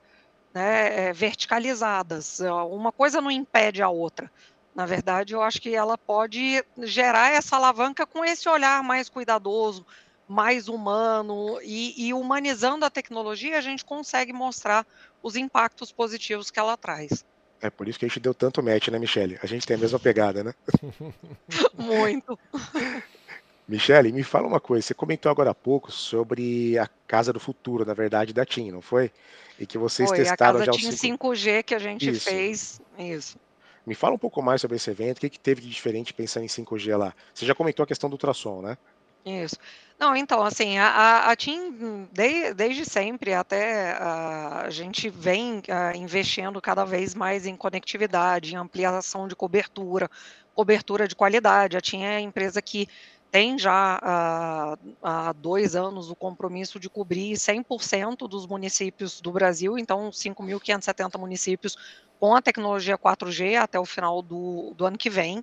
[0.55, 2.41] né, verticalizadas.
[2.71, 4.31] Uma coisa não impede a outra.
[4.75, 9.87] Na verdade, eu acho que ela pode gerar essa alavanca com esse olhar mais cuidadoso,
[10.27, 14.87] mais humano e, e, humanizando a tecnologia, a gente consegue mostrar
[15.25, 17.25] os impactos positivos que ela traz.
[17.63, 19.39] É por isso que a gente deu tanto match, né, Michele?
[19.43, 20.55] A gente tem a mesma pegada, né?
[21.75, 22.39] Muito.
[23.67, 24.87] Michele, me fala uma coisa.
[24.87, 28.83] Você comentou agora há pouco sobre a casa do futuro, na verdade, da TIM, não
[28.83, 29.11] foi?
[29.59, 31.29] E que vocês foi, testaram a já TIM 5...
[31.29, 32.29] 5G que a gente isso.
[32.29, 32.81] fez.
[32.99, 33.39] Isso.
[33.87, 36.45] Me fala um pouco mais sobre esse evento, o que, que teve de diferente pensando
[36.45, 37.15] em 5G lá?
[37.33, 38.77] Você já comentou a questão do ultrassom, né?
[39.25, 39.57] Isso.
[39.99, 45.97] Não, então, assim, a, a TIM, de, desde sempre, até a, a gente vem a,
[45.97, 50.11] investindo cada vez mais em conectividade, em ampliação de cobertura,
[50.55, 51.77] cobertura de qualidade.
[51.77, 52.87] A TIM é a empresa que
[53.31, 53.99] tem já
[55.03, 61.77] há dois anos o compromisso de cobrir 100% dos municípios do Brasil, então 5.570 municípios
[62.21, 65.43] com a tecnologia 4G até o final do, do ano que vem.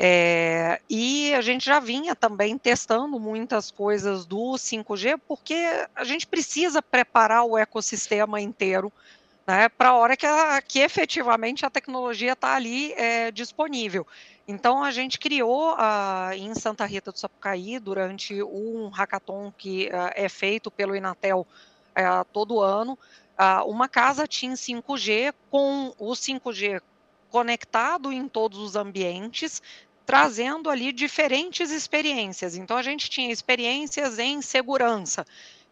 [0.00, 5.56] É, e a gente já vinha também testando muitas coisas do 5G, porque
[5.92, 8.92] a gente precisa preparar o ecossistema inteiro
[9.44, 14.06] né, para a hora que, a, que efetivamente a tecnologia está ali é, disponível.
[14.46, 20.12] Então, a gente criou uh, em Santa Rita do Sapucaí, durante um hackathon que uh,
[20.14, 22.96] é feito pelo Inatel uh, todo ano,
[23.66, 26.82] uma casa TIM 5G com o 5G
[27.30, 29.62] conectado em todos os ambientes,
[30.08, 32.56] trazendo ali diferentes experiências.
[32.56, 35.22] Então, a gente tinha experiências em segurança,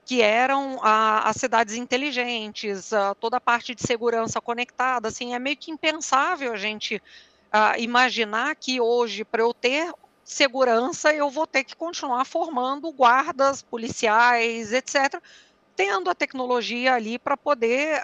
[0.05, 5.09] que eram as cidades inteligentes, toda a parte de segurança conectada.
[5.09, 7.03] Assim, é meio que impensável a gente
[7.79, 9.91] imaginar que hoje, para eu ter
[10.23, 15.19] segurança, eu vou ter que continuar formando guardas, policiais, etc.,
[15.75, 18.03] tendo a tecnologia ali para poder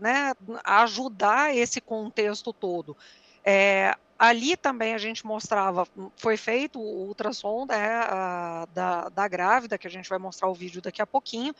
[0.00, 0.32] né,
[0.64, 2.96] ajudar esse contexto todo.
[3.44, 9.76] É, ali também a gente mostrava, foi feito o ultrassom né, uh, da, da grávida,
[9.76, 11.54] que a gente vai mostrar o vídeo daqui a pouquinho,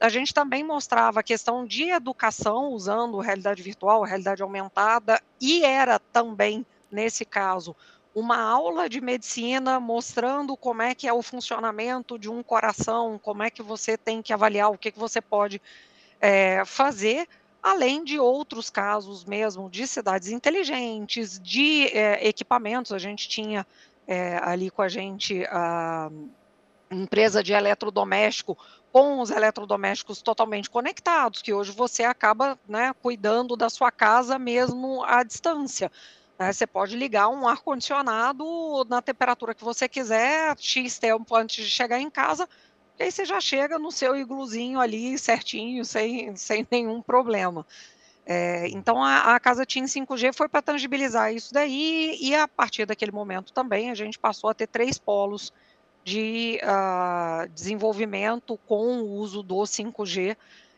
[0.00, 5.98] a gente também mostrava a questão de educação usando realidade virtual, realidade aumentada, e era
[5.98, 7.76] também, nesse caso,
[8.14, 13.42] uma aula de medicina mostrando como é que é o funcionamento de um coração, como
[13.42, 15.60] é que você tem que avaliar, o que, que você pode
[16.20, 17.28] é, fazer,
[17.62, 22.92] além de outros casos mesmo de cidades inteligentes, de é, equipamentos.
[22.92, 23.66] A gente tinha
[24.06, 26.10] é, ali com a gente a
[26.90, 28.58] empresa de eletrodoméstico
[28.92, 35.04] com os eletrodomésticos totalmente conectados, que hoje você acaba né, cuidando da sua casa mesmo
[35.04, 35.92] à distância.
[36.36, 36.52] Né?
[36.52, 42.00] Você pode ligar um ar-condicionado na temperatura que você quiser, X tempo antes de chegar
[42.00, 42.48] em casa,
[43.00, 47.66] e aí você já chega no seu igluzinho ali certinho, sem, sem nenhum problema.
[48.26, 52.84] É, então a, a, casa TIM 5G foi para tangibilizar isso daí, e a partir
[52.84, 55.50] daquele momento também a gente passou a ter três polos
[56.04, 60.36] de uh, desenvolvimento com o uso do 5G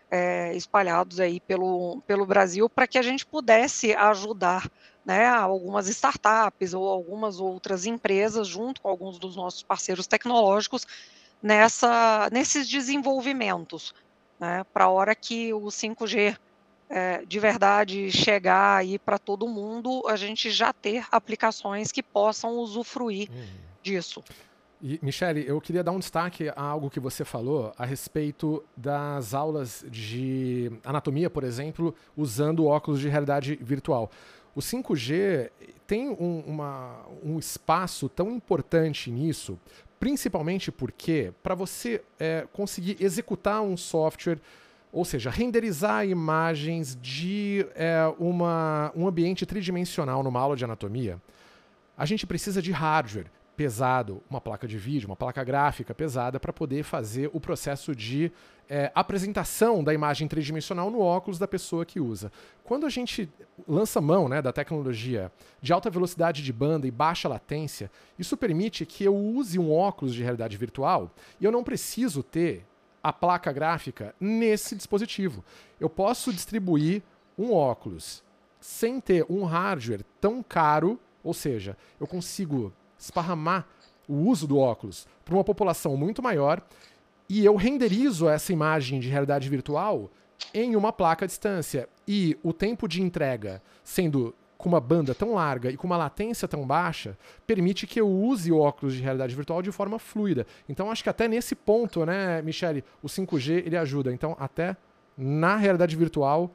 [0.08, 4.70] é, espalhados aí pelo, pelo Brasil para que a gente pudesse ajudar
[5.04, 10.87] né, algumas startups ou algumas outras empresas, junto com alguns dos nossos parceiros tecnológicos,
[11.42, 13.94] nessa, nesses desenvolvimentos,
[14.38, 16.37] né, para a hora que o 5G
[16.88, 22.59] é, de verdade chegar aí para todo mundo, a gente já ter aplicações que possam
[22.59, 23.46] usufruir uhum.
[23.83, 24.22] disso.
[24.83, 29.33] E, Michele, eu queria dar um destaque a algo que você falou a respeito das
[29.33, 34.11] aulas de anatomia, por exemplo, usando óculos de realidade virtual.
[34.55, 35.50] O 5G
[35.87, 39.59] tem um, uma, um espaço tão importante nisso,
[40.02, 44.40] principalmente porque, para você é, conseguir executar um software,
[44.92, 51.22] ou seja, renderizar imagens de é, uma, um ambiente tridimensional numa aula de anatomia,
[51.96, 56.52] a gente precisa de hardware pesado, uma placa de vídeo, uma placa gráfica pesada, para
[56.52, 58.32] poder fazer o processo de
[58.68, 62.32] é, apresentação da imagem tridimensional no óculos da pessoa que usa.
[62.64, 63.28] Quando a gente
[63.68, 68.86] lança mão né, da tecnologia de alta velocidade de banda e baixa latência, isso permite
[68.86, 71.10] que eu use um óculos de realidade virtual
[71.40, 72.64] e eu não preciso ter
[73.02, 75.44] a placa gráfica nesse dispositivo.
[75.78, 77.02] Eu posso distribuir
[77.36, 78.22] um óculos
[78.60, 83.66] sem ter um hardware tão caro, ou seja, eu consigo esparramar
[84.08, 86.62] o uso do óculos para uma população muito maior
[87.28, 90.10] e eu renderizo essa imagem de realidade virtual
[90.52, 91.88] em uma placa à distância.
[92.06, 96.46] E o tempo de entrega sendo com uma banda tão larga e com uma latência
[96.46, 100.46] tão baixa, permite que eu use óculos de realidade virtual de forma fluida.
[100.68, 104.12] Então acho que até nesse ponto, né, Michele, o 5G ele ajuda.
[104.12, 104.76] Então até
[105.18, 106.54] na realidade virtual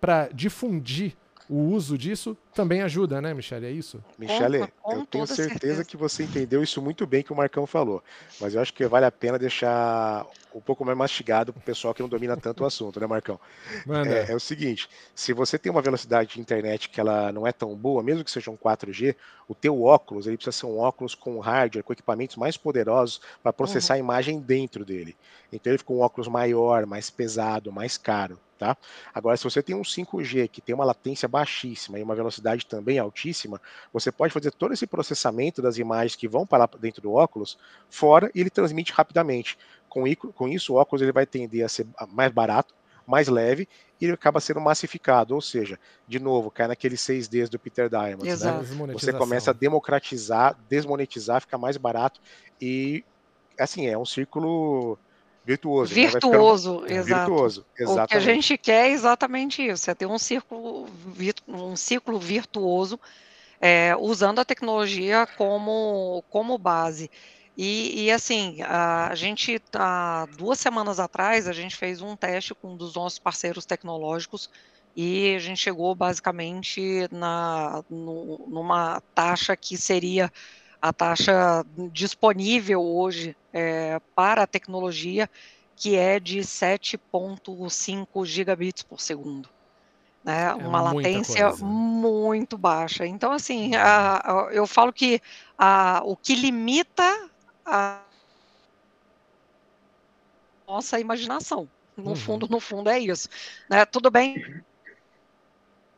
[0.00, 1.16] para difundir
[1.52, 3.66] o uso disso também ajuda, né, Michele?
[3.66, 4.02] É isso?
[4.18, 8.02] Michele, eu tenho certeza, certeza, que você entendeu isso muito bem que o Marcão falou.
[8.40, 11.92] Mas eu acho que vale a pena deixar um pouco mais mastigado para o pessoal
[11.92, 13.38] que não domina tanto o assunto, né, Marcão?
[14.06, 17.52] É, é, o seguinte: se você tem uma velocidade de internet que ela não é
[17.52, 19.14] tão boa, mesmo que seja um 4G,
[19.46, 23.52] o teu óculos ele precisa ser um óculos com hardware, com equipamentos mais poderosos para
[23.52, 23.98] processar uhum.
[23.98, 25.14] a imagem dentro dele.
[25.52, 28.38] Então ele fica um óculos maior, mais pesado, mais caro.
[28.62, 28.76] Tá?
[29.12, 32.96] Agora, se você tem um 5G que tem uma latência baixíssima e uma velocidade também
[32.96, 33.60] altíssima,
[33.92, 37.58] você pode fazer todo esse processamento das imagens que vão para dentro do óculos
[37.90, 39.58] fora e ele transmite rapidamente.
[39.88, 42.72] Com, com isso, o óculos ele vai tender a ser mais barato,
[43.04, 43.68] mais leve
[44.00, 48.22] e ele acaba sendo massificado, ou seja, de novo, cai naqueles 6Ds do Peter Diamond.
[48.22, 48.92] Né?
[48.92, 52.20] Você começa a democratizar, desmonetizar, fica mais barato
[52.60, 53.04] e
[53.58, 54.96] assim, é um círculo
[55.44, 55.92] Virtuoso.
[55.92, 56.94] Virtuoso, né?
[56.94, 57.30] exato.
[57.30, 58.04] Virtuoso, exatamente.
[58.04, 60.88] O que a gente quer é exatamente isso, é ter um círculo,
[61.48, 62.98] um ciclo virtuoso
[63.60, 67.10] é, usando a tecnologia como, como base.
[67.56, 72.72] E, e, assim, a gente, há duas semanas atrás, a gente fez um teste com
[72.72, 74.48] um dos nossos parceiros tecnológicos
[74.96, 80.32] e a gente chegou basicamente na, no, numa taxa que seria
[80.82, 85.30] a taxa disponível hoje é, para a tecnologia,
[85.76, 89.48] que é de 7,5 gigabits por segundo.
[90.24, 90.50] Né?
[90.50, 91.64] É uma latência coisa.
[91.64, 93.06] muito baixa.
[93.06, 95.20] Então, assim, a, a, eu falo que
[95.56, 97.30] a, o que limita
[97.64, 98.00] a
[100.66, 101.68] nossa imaginação.
[101.96, 102.16] No uhum.
[102.16, 103.28] fundo, no fundo é isso.
[103.70, 103.84] Né?
[103.84, 104.62] Tudo bem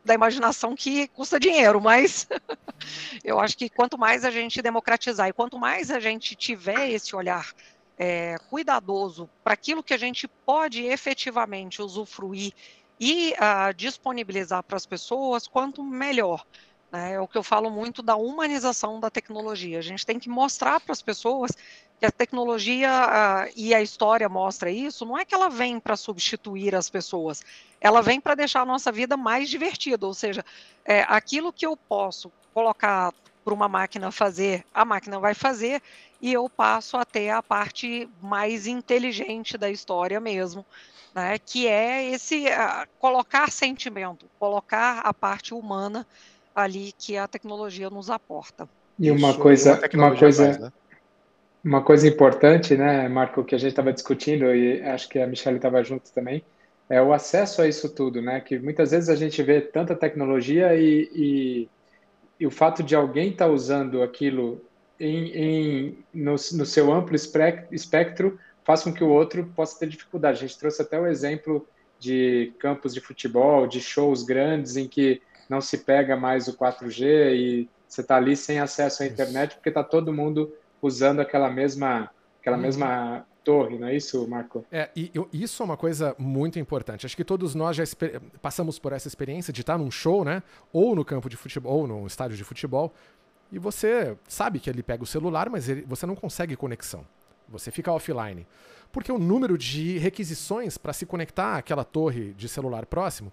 [0.04, 2.28] da imaginação que custa dinheiro, mas
[3.24, 7.16] eu acho que quanto mais a gente democratizar e quanto mais a gente tiver esse
[7.16, 7.52] olhar
[7.98, 12.52] é, cuidadoso para aquilo que a gente pode efetivamente usufruir
[12.98, 16.46] e uh, disponibilizar para as pessoas, quanto melhor.
[16.94, 17.14] Né?
[17.14, 19.80] É o que eu falo muito da humanização da tecnologia.
[19.80, 21.50] A gente tem que mostrar para as pessoas
[21.98, 22.88] que a tecnologia
[23.56, 27.42] e a história mostra isso, não é que ela vem para substituir as pessoas,
[27.80, 30.44] ela vem para deixar a nossa vida mais divertida, ou seja,
[30.84, 33.12] é, aquilo que eu posso colocar
[33.44, 35.82] para uma máquina fazer, a máquina vai fazer,
[36.20, 40.64] e eu passo a ter a parte mais inteligente da história mesmo,
[41.14, 46.06] né, que é esse uh, colocar sentimento, colocar a parte humana
[46.54, 48.68] ali que a tecnologia nos aporta.
[48.98, 50.72] E uma Isso, coisa, uma coisa, faz, né?
[51.64, 55.56] uma coisa importante, né, Marco, que a gente estava discutindo e acho que a Michelle
[55.56, 56.44] estava junto também,
[56.88, 58.40] é o acesso a isso tudo, né?
[58.40, 61.68] Que muitas vezes a gente vê tanta tecnologia e, e,
[62.38, 64.62] e o fato de alguém estar tá usando aquilo
[65.00, 70.38] em, em no, no, seu amplo espectro faz com que o outro possa ter dificuldade.
[70.38, 71.66] A gente trouxe até o exemplo
[71.98, 77.34] de campos de futebol, de shows grandes em que não se pega mais o 4G
[77.34, 80.52] e você está ali sem acesso à internet porque está todo mundo
[80.82, 82.62] usando aquela mesma, aquela uhum.
[82.62, 84.64] mesma torre, não é isso, Marco?
[84.72, 87.06] É, e eu, isso é uma coisa muito importante.
[87.06, 87.84] Acho que todos nós já
[88.40, 90.42] passamos por essa experiência de estar num show, né?
[90.72, 92.92] Ou no campo de futebol, ou no estádio de futebol,
[93.52, 97.06] e você sabe que ele pega o celular, mas ele, você não consegue conexão.
[97.48, 98.46] Você fica offline.
[98.90, 103.32] Porque o número de requisições para se conectar àquela torre de celular próximo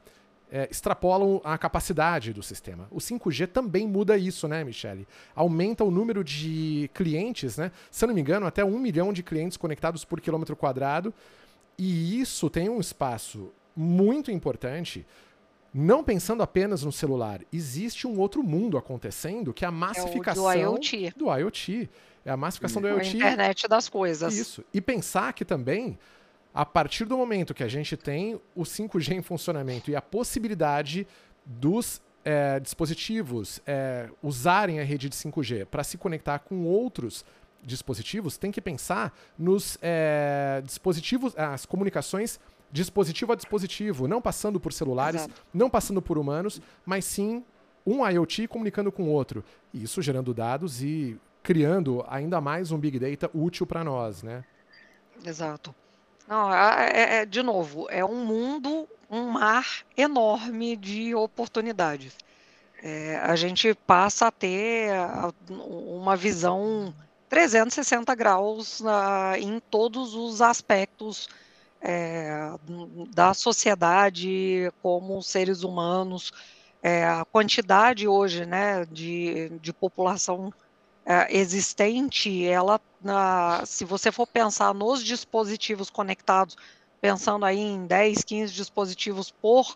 [0.51, 2.87] é, extrapolam a capacidade do sistema.
[2.91, 5.07] O 5G também muda isso, né, Michele?
[5.33, 7.71] Aumenta o número de clientes, né?
[7.89, 11.13] Se eu não me engano, até um milhão de clientes conectados por quilômetro quadrado.
[11.77, 15.05] E isso tem um espaço muito importante.
[15.73, 20.57] Não pensando apenas no celular, existe um outro mundo acontecendo que é a massificação é
[20.57, 21.13] do IoT.
[21.15, 21.89] Do IoT.
[22.25, 23.07] É a massificação do IoT.
[23.07, 24.35] A internet das coisas.
[24.37, 24.65] Isso.
[24.73, 25.97] E pensar que também
[26.54, 31.08] a partir do momento que a gente tem o 5G em funcionamento e a possibilidade
[31.45, 37.26] dos é, dispositivos é, usarem a rede de 5G para se conectar com outros
[37.64, 42.39] dispositivos, tem que pensar nos é, dispositivos, as comunicações
[42.72, 45.45] dispositivo a dispositivo, não passando por celulares, Exato.
[45.54, 47.43] não passando por humanos, mas sim
[47.86, 49.43] um IoT comunicando com o outro.
[49.74, 54.43] E isso gerando dados e criando ainda mais um Big Data útil para nós, né?
[55.26, 55.76] Exato.
[56.32, 62.15] Não, é, é, é, de novo, é um mundo, um mar enorme de oportunidades.
[62.82, 64.93] É, a gente passa a ter
[65.49, 66.95] uma visão
[67.27, 71.27] 360 graus na, em todos os aspectos
[71.82, 72.49] é,
[73.13, 76.32] da sociedade, como seres humanos,
[76.82, 80.53] é, a quantidade hoje né, de, de população
[81.30, 82.80] existente, ela,
[83.66, 86.56] se você for pensar nos dispositivos conectados,
[87.02, 89.76] pensando aí em 10, 15 dispositivos por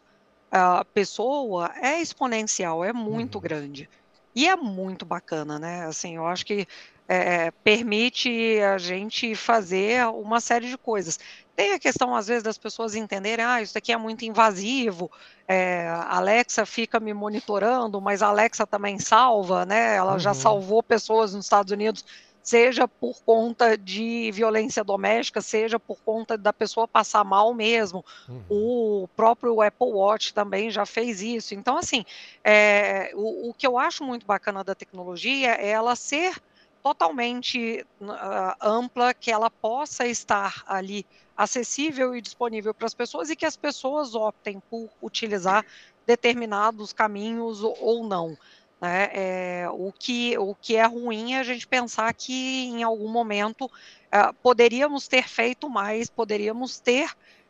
[0.55, 3.41] uh, pessoa, é exponencial, é muito uhum.
[3.41, 3.89] grande.
[4.35, 5.85] E é muito bacana, né?
[5.85, 6.67] Assim, eu acho que
[7.07, 11.19] é, permite a gente fazer uma série de coisas.
[11.55, 15.09] Tem a questão, às vezes, das pessoas entenderem, ah, isso aqui é muito invasivo,
[15.47, 19.95] é, a Alexa fica me monitorando, mas a Alexa também salva, né?
[19.95, 20.19] Ela uhum.
[20.19, 22.03] já salvou pessoas nos Estados Unidos
[22.45, 28.05] seja por conta de violência doméstica, seja por conta da pessoa passar mal mesmo.
[28.29, 28.43] Uhum.
[28.47, 31.55] O próprio Apple Watch também já fez isso.
[31.55, 32.05] Então, assim,
[32.43, 36.39] é, o, o, que eu acho muito bacana da tecnologia é ela ser
[36.85, 41.03] totalmente uh, ampla, que ela possa estar ali
[41.35, 45.65] acessível e disponível para as pessoas e que as pessoas optem por utilizar
[46.05, 48.37] determinados caminhos ou, não.
[48.79, 49.09] Né?
[49.13, 53.67] É, o, que, o que é ruim é a gente pensar que em algum momento
[54.11, 57.09] é, poderíamos ter feito mais, poderíamos ter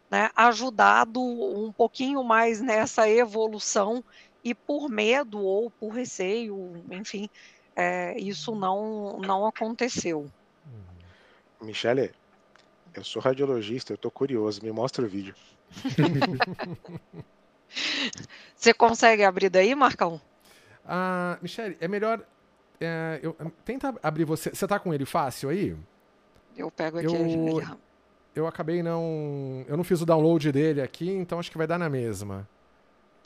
[0.10, 4.02] né, ajudado um pouquinho mais nessa evolução
[4.42, 7.30] e por medo ou por receio, enfim,
[7.76, 10.32] é, isso não, não aconteceu.
[11.62, 12.12] Michele,
[12.94, 15.36] eu sou radiologista, eu estou curioso, me mostra o vídeo.
[18.56, 20.22] Você consegue abrir daí, Marcão?
[20.86, 22.22] Ah, Michele, é melhor.
[22.80, 24.50] É, eu, tenta abrir você.
[24.52, 25.76] Você tá com ele fácil aí?
[26.56, 27.78] Eu pego aqui eu,
[28.36, 29.66] eu acabei não.
[29.68, 32.48] Eu não fiz o download dele aqui, então acho que vai dar na mesma.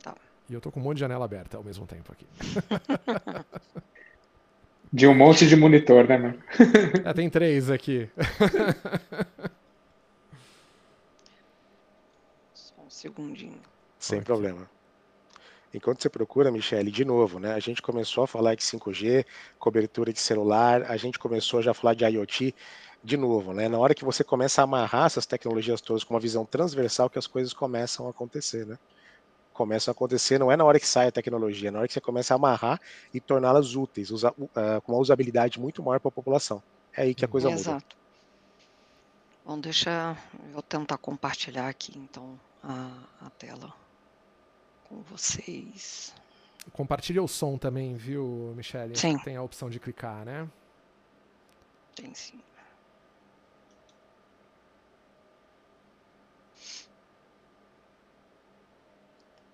[0.01, 0.15] Tá.
[0.49, 2.25] E eu tô com um monte de janela aberta ao mesmo tempo aqui.
[4.91, 6.41] De um monte de monitor, né, mano?
[7.05, 8.09] É, tem três aqui.
[12.53, 13.61] Só um segundinho.
[13.99, 14.67] Sem problema.
[15.71, 17.53] Enquanto você procura, Michele, de novo, né?
[17.53, 19.23] A gente começou a falar de 5G,
[19.59, 22.55] cobertura de celular, a gente começou já a falar de IoT
[23.03, 23.69] de novo, né?
[23.69, 27.19] Na hora que você começa a amarrar essas tecnologias todas com uma visão transversal que
[27.19, 28.79] as coisas começam a acontecer, né?
[29.59, 31.93] Começam a acontecer, não é na hora que sai a tecnologia, é na hora que
[31.93, 32.79] você começa a amarrar
[33.13, 36.63] e torná-las úteis, usa, uh, com uma usabilidade muito maior para a população.
[36.95, 37.69] É aí que a coisa Exato.
[37.69, 37.77] muda.
[37.77, 37.97] Exato.
[39.45, 40.15] Bom, deixa
[40.53, 42.89] eu tentar compartilhar aqui então a,
[43.19, 43.73] a tela
[44.87, 46.15] com vocês.
[46.71, 48.95] Compartilha o som também, viu, Michelle?
[48.97, 49.17] Sim.
[49.19, 50.47] Tem a opção de clicar, né?
[51.97, 52.39] Tem sim.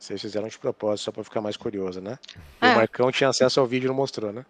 [0.06, 2.20] Vocês fizeram de propósito, só para ficar mais curioso, né?
[2.62, 2.74] É.
[2.74, 4.46] O Marcão tinha acesso ao vídeo e não mostrou, né?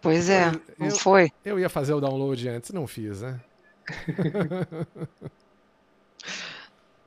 [0.00, 1.30] Pois é, eu, não foi?
[1.44, 3.38] Eu ia fazer o download antes, não fiz, né?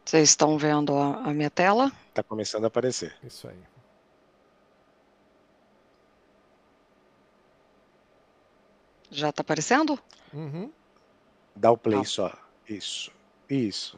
[0.05, 1.91] Vocês estão vendo a, a minha tela?
[2.09, 3.15] Está começando a aparecer.
[3.23, 3.57] Isso aí.
[9.09, 9.97] Já está aparecendo?
[10.31, 10.71] Uhum.
[11.55, 12.05] Dá o play ah.
[12.05, 12.31] só.
[12.69, 13.11] Isso.
[13.49, 13.97] Isso.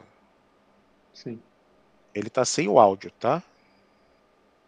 [1.12, 1.38] Sim.
[2.14, 3.42] Ele está sem o áudio, tá?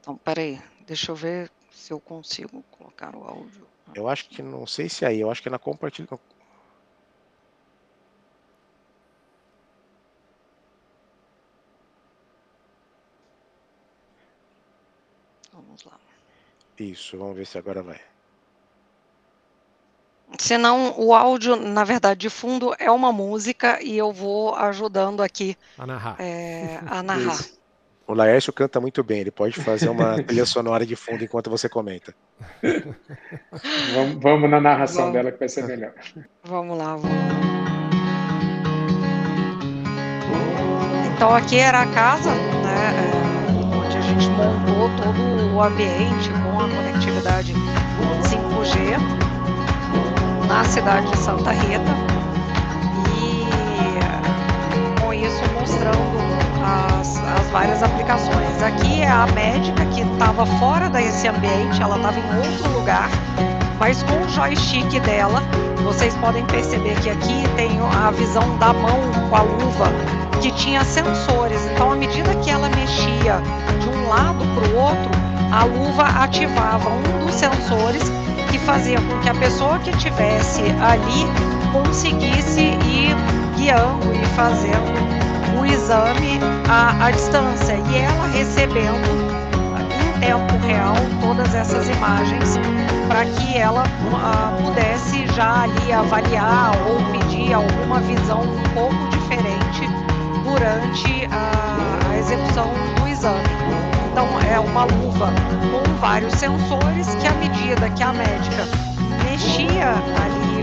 [0.06, 0.62] Então, peraí.
[0.86, 3.66] Deixa eu ver se eu consigo colocar o áudio.
[3.92, 6.06] Eu acho que, não sei se é aí, eu acho que é na compartilha,
[16.78, 18.00] Isso, vamos ver se agora vai.
[20.38, 25.56] Senão, o áudio, na verdade, de fundo é uma música e eu vou ajudando aqui
[25.76, 26.20] a narrar.
[26.20, 27.34] É, a narrar.
[27.34, 27.55] Isso.
[28.06, 31.68] O Laércio canta muito bem, ele pode fazer uma trilha sonora de fundo enquanto você
[31.68, 32.14] comenta.
[33.94, 35.12] vamos, vamos, na narração vamos.
[35.14, 35.92] dela que vai ser melhor.
[36.44, 37.16] Vamos lá, vamos.
[41.16, 46.60] Então aqui era a casa, né, é, onde a gente montou todo o ambiente com
[46.60, 47.54] a conectividade
[48.22, 48.98] 5G
[50.46, 52.15] na cidade de Santa Rita
[57.56, 58.62] várias aplicações.
[58.62, 63.08] Aqui é a médica que estava fora desse ambiente, ela estava em outro lugar,
[63.80, 65.42] mas com o joystick dela,
[65.82, 69.00] vocês podem perceber que aqui tem a visão da mão
[69.30, 69.86] com a luva
[70.42, 71.58] que tinha sensores.
[71.72, 73.40] Então, à medida que ela mexia
[73.80, 75.10] de um lado para o outro,
[75.50, 78.02] a luva ativava um dos sensores
[78.50, 83.16] que fazia com que a pessoa que estivesse ali conseguisse ir
[83.56, 85.15] guiando e fazendo
[85.66, 86.38] o exame
[86.68, 89.36] à, à distância e ela recebendo
[89.90, 92.58] em tempo real todas essas imagens
[93.08, 99.88] para que ela uh, pudesse já ali avaliar ou pedir alguma visão um pouco diferente
[100.44, 103.48] durante a, a execução do exame.
[104.12, 105.32] Então é uma luva
[105.72, 108.66] com vários sensores que à medida que a médica
[109.28, 110.62] mexia ali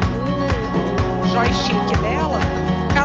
[1.21, 2.39] o joystick dela,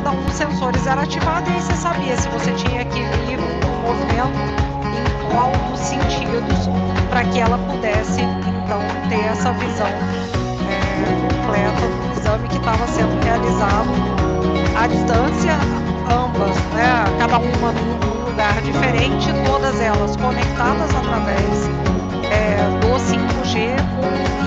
[0.09, 3.39] cada um dos sensores era ativado e aí você sabia se você tinha que ir
[3.39, 4.39] um movimento
[4.97, 6.67] em qual dos sentidos
[7.11, 8.81] para que ela pudesse então
[9.11, 13.91] ter essa visão é, completa do exame que estava sendo realizado
[14.81, 15.59] à distância,
[16.11, 21.69] ambas, né, cada uma num lugar diferente, todas elas conectadas através
[22.31, 23.77] é, do 5G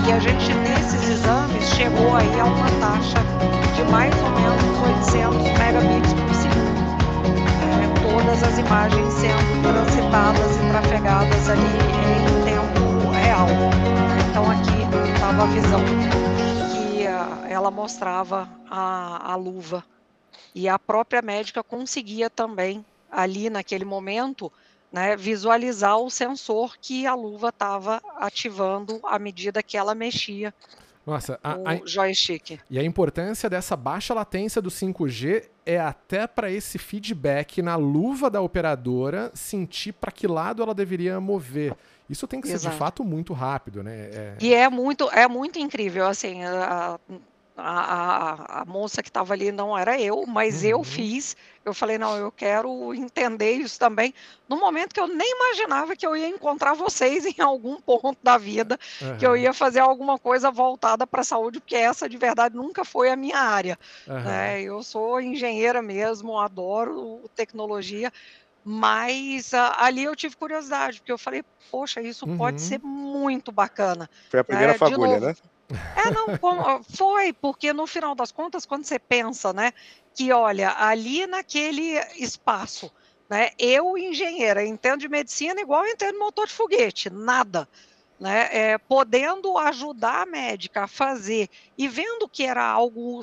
[0.08, 3.51] e a gente nesses exames chegou aí a uma taxa
[3.82, 4.62] de mais ou menos
[5.10, 6.82] 800 megabits por segundo.
[7.62, 11.62] É, todas as imagens sendo transitadas e trafegadas ali
[12.12, 13.48] em tempo real.
[14.30, 15.80] Então aqui estava a visão
[16.72, 19.84] que uh, ela mostrava a, a luva
[20.54, 24.52] e a própria médica conseguia também ali naquele momento
[24.92, 30.54] né, visualizar o sensor que a luva estava ativando à medida que ela mexia
[31.06, 32.60] nossa, a, a, joystick.
[32.70, 38.30] E a importância dessa baixa latência do 5G é até para esse feedback na luva
[38.30, 41.74] da operadora sentir para que lado ela deveria mover.
[42.08, 42.62] Isso tem que Exato.
[42.62, 44.10] ser de fato muito rápido, né?
[44.12, 44.36] É...
[44.40, 46.98] E é muito, é muito incrível, assim, a,
[47.56, 50.68] a, a, moça que estava ali não era eu, mas uhum.
[50.68, 51.36] eu fiz.
[51.64, 54.12] Eu falei, não, eu quero entender isso também.
[54.48, 58.38] No momento que eu nem imaginava que eu ia encontrar vocês em algum ponto da
[58.38, 59.18] vida, uhum.
[59.18, 62.84] que eu ia fazer alguma coisa voltada para a saúde, porque essa de verdade nunca
[62.84, 63.78] foi a minha área.
[64.06, 64.20] Uhum.
[64.20, 64.62] Né?
[64.62, 68.12] Eu sou engenheira mesmo, adoro tecnologia,
[68.64, 72.88] mas uh, ali eu tive curiosidade, porque eu falei, poxa, isso pode ser uhum.
[72.88, 74.08] muito bacana.
[74.30, 74.78] Foi a primeira né?
[74.78, 75.34] fagulha, né?
[75.96, 79.72] É, não, foi, porque no final das contas, quando você pensa, né,
[80.14, 82.92] que olha, ali naquele espaço,
[83.28, 87.68] né, eu, engenheira, entendo de medicina igual eu entendo motor de foguete, nada.
[88.20, 93.20] Né, é, podendo ajudar a médica a fazer e vendo que era algo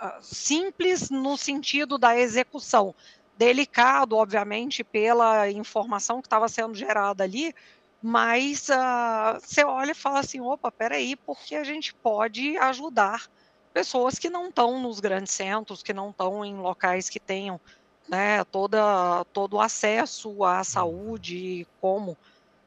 [0.00, 2.94] ah, simples no sentido da execução,
[3.38, 7.54] delicado, obviamente, pela informação que estava sendo gerada ali,
[8.02, 13.28] mas uh, você olha e fala assim, opa, peraí, porque a gente pode ajudar
[13.72, 17.60] pessoas que não estão nos grandes centros, que não estão em locais que tenham
[18.08, 22.16] né, toda, todo o acesso à saúde, como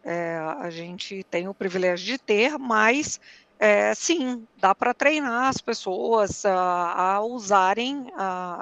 [0.03, 3.19] é, a gente tem o privilégio de ter, mas
[3.59, 8.07] é, sim, dá para treinar as pessoas a, a usarem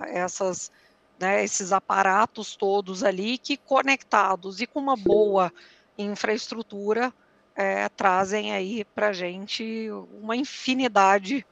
[0.07, 0.71] essas,
[1.19, 5.51] né, esses aparatos todos ali que conectados e com uma boa
[6.03, 7.13] infraestrutura
[7.55, 9.89] é, trazem aí para a gente
[10.21, 11.45] uma infinidade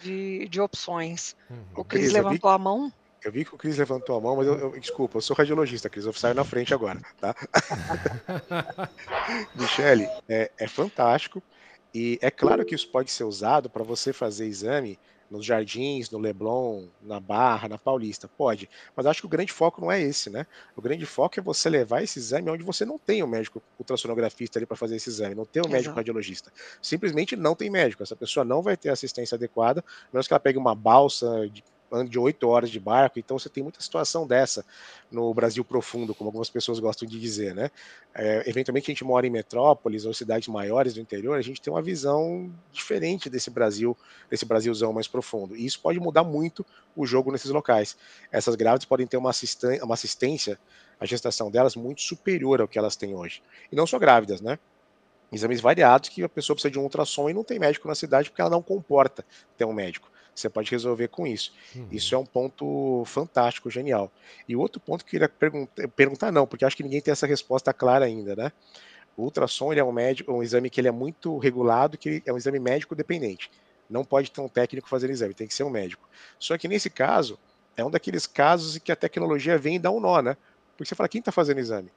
[0.00, 1.36] de, de opções.
[1.48, 1.56] Uhum.
[1.76, 2.92] O Cris, Cris levantou vi, a mão.
[3.24, 5.88] Eu vi que o Cris levantou a mão, mas eu, eu, desculpa, eu sou radiologista,
[5.88, 7.34] Cris, eu saio na frente agora, tá?
[9.56, 11.42] Michele, é, é fantástico
[11.94, 14.98] e é claro que isso pode ser usado para você fazer exame
[15.30, 18.28] nos Jardins, no Leblon, na Barra, na Paulista?
[18.28, 20.46] Pode, mas acho que o grande foco não é esse, né?
[20.76, 24.58] O grande foco é você levar esse exame onde você não tem um médico ultrassonografista
[24.58, 26.52] ali para fazer esse exame, não tem um médico radiologista.
[26.80, 28.02] Simplesmente não tem médico.
[28.02, 31.62] Essa pessoa não vai ter assistência adequada, menos que ela pegue uma balsa de
[31.92, 34.64] ande de oito horas de barco, então você tem muita situação dessa
[35.10, 37.70] no Brasil profundo, como algumas pessoas gostam de dizer, né?
[38.14, 41.72] É, eventualmente a gente mora em metrópoles ou cidades maiores do interior, a gente tem
[41.72, 43.96] uma visão diferente desse Brasil,
[44.28, 46.64] desse Brasilzão mais profundo, e isso pode mudar muito
[46.94, 47.96] o jogo nesses locais.
[48.32, 50.58] Essas grávidas podem ter uma, assistência, uma assistência
[50.98, 53.42] à gestação delas muito superior ao que elas têm hoje.
[53.70, 54.58] E não só grávidas, né?
[55.30, 58.30] Exames variados que a pessoa precisa de um ultrassom e não tem médico na cidade
[58.30, 59.24] porque ela não comporta
[59.58, 60.08] ter um médico
[60.40, 61.52] você pode resolver com isso.
[61.74, 61.88] Uhum.
[61.90, 64.12] Isso é um ponto fantástico, genial.
[64.48, 67.26] E outro ponto que eu queria perguntar, perguntar não, porque acho que ninguém tem essa
[67.26, 68.52] resposta clara ainda, né?
[69.16, 72.32] O ultrassom ele é um, médico, um exame que ele é muito regulado, que é
[72.32, 73.50] um exame médico dependente.
[73.88, 76.08] Não pode ter um técnico fazendo exame, tem que ser um médico.
[76.38, 77.38] Só que nesse caso,
[77.76, 80.36] é um daqueles casos em que a tecnologia vem e dá um nó, né?
[80.76, 81.90] Porque você fala, quem está fazendo exame?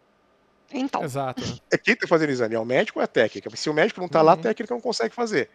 [0.72, 1.04] Então.
[1.04, 1.44] Exato.
[1.72, 2.56] É quem está fazendo exame?
[2.56, 3.50] É o médico ou é a técnica?
[3.56, 4.26] Se o médico não está uhum.
[4.26, 5.50] lá, a técnica não consegue fazer.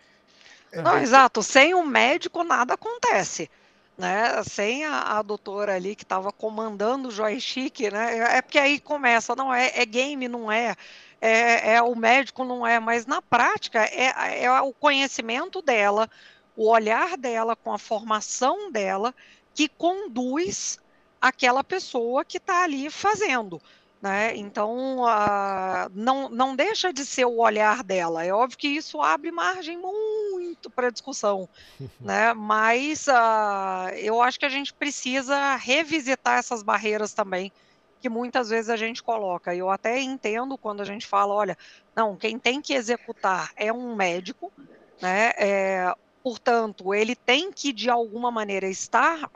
[0.83, 1.43] Não, exato.
[1.43, 3.51] Sem o médico nada acontece.
[3.97, 4.43] Né?
[4.45, 8.37] Sem a, a doutora ali que estava comandando o joystick, né?
[8.39, 10.75] É porque aí começa, não é, é game, não é,
[11.21, 16.11] é, é, o médico, não é, mas na prática é, é o conhecimento dela,
[16.57, 19.15] o olhar dela com a formação dela
[19.55, 20.79] que conduz
[21.21, 23.63] aquela pessoa que está ali fazendo.
[24.05, 24.37] Né?
[24.37, 28.23] Então, uh, não, não deixa de ser o olhar dela.
[28.23, 31.49] É óbvio que isso abre margem muito para discussão,
[31.99, 32.35] né?
[32.35, 37.51] mas uh, eu acho que a gente precisa revisitar essas barreiras também
[37.99, 39.55] que muitas vezes a gente coloca.
[39.55, 41.57] Eu até entendo quando a gente fala, olha,
[41.97, 44.53] não, quem tem que executar é um médico,
[45.01, 45.33] né?
[45.39, 49.31] É, portanto, ele tem que de alguma maneira estar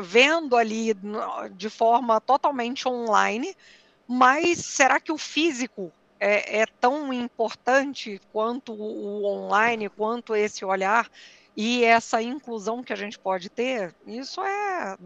[0.00, 0.96] vendo ali
[1.52, 3.54] de forma totalmente online,
[4.08, 11.08] mas será que o físico é, é tão importante quanto o online, quanto esse olhar
[11.54, 13.94] e essa inclusão que a gente pode ter?
[14.06, 14.96] Isso é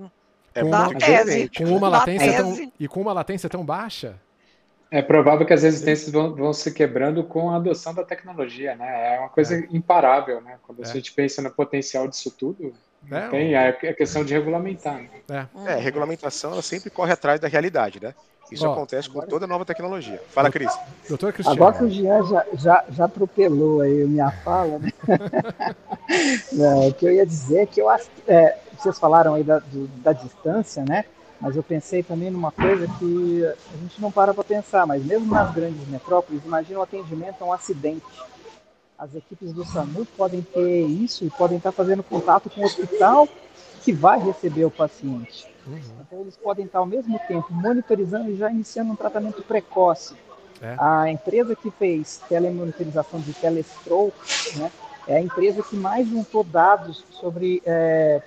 [0.55, 1.51] é da tese.
[1.57, 4.21] Com uma latência tão, e com uma latência tão baixa?
[4.91, 9.15] É provável que as resistências vão, vão se quebrando com a adoção da tecnologia, né?
[9.15, 9.67] É uma coisa é.
[9.71, 10.59] imparável, né?
[10.63, 10.87] Quando é.
[10.87, 12.75] a gente pensa no potencial disso tudo,
[13.11, 15.03] é, tem é a questão de regulamentar.
[15.29, 15.49] Né?
[15.67, 15.73] É.
[15.73, 18.15] é, regulamentação ela sempre corre atrás da realidade, né?
[18.51, 20.21] Isso Ó, acontece com toda nova tecnologia.
[20.29, 20.71] Fala, Cris.
[21.09, 21.57] Doutor Cristiano.
[21.57, 24.93] Agora que o Jean já, já, já atropelou aí a minha fala, né?
[26.53, 28.11] Não, o que eu ia dizer é que eu acho.
[28.29, 31.07] É, vocês falaram aí da, do, da distância, né?
[31.41, 35.33] Mas eu pensei também numa coisa que a gente não para para pensar, mas mesmo
[35.33, 38.05] nas grandes metrópoles, imagina o atendimento a um acidente.
[39.03, 43.29] As equipes do SAMU podem ter isso e podem estar fazendo contato com o hospital
[43.83, 45.45] que vai receber o paciente.
[45.67, 45.81] Uhum.
[46.07, 50.15] Então eles podem estar ao mesmo tempo monitorizando e já iniciando um tratamento precoce.
[50.61, 50.77] É.
[50.79, 54.17] A empresa que fez telemonitorização de telestroke,
[54.55, 54.71] né,
[55.09, 58.23] é a empresa que mais juntou dados sobre é,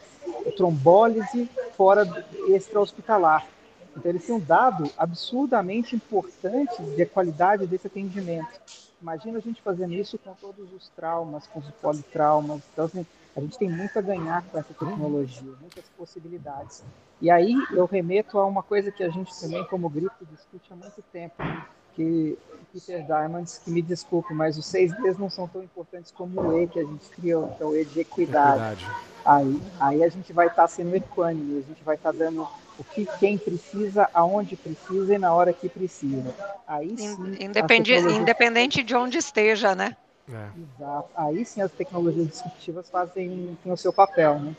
[0.57, 2.05] trombólise fora
[2.49, 3.47] extra-hospitalar.
[3.95, 8.59] Então, eles têm um dado absurdamente importante de qualidade desse atendimento.
[9.06, 12.60] Imagina a gente fazendo isso com todos os traumas, com os politraumas.
[12.74, 13.06] Então, assim,
[13.38, 16.84] a gente tem muito a ganhar com essa tecnologia, muitas possibilidades.
[17.22, 20.76] E aí eu remeto a uma coisa que a gente também, como Grito, discute há
[20.76, 21.36] muito tempo,
[21.93, 22.36] que
[22.74, 26.60] Peter Diamond, que me desculpe, mas os seis Ds não são tão importantes como o
[26.60, 28.74] E que a gente criou, que é o E de equidade.
[28.74, 29.06] equidade.
[29.24, 32.47] Aí, aí a gente vai estar tá sendo equânime, a gente vai estar tá dando
[32.78, 36.34] o que quem precisa, aonde precisa e na hora que precisa.
[36.67, 39.95] Aí sim, Independente de onde esteja, né?
[40.28, 40.49] É.
[40.59, 41.09] Exato.
[41.15, 44.55] Aí sim as tecnologias disruptivas fazem o seu papel, né?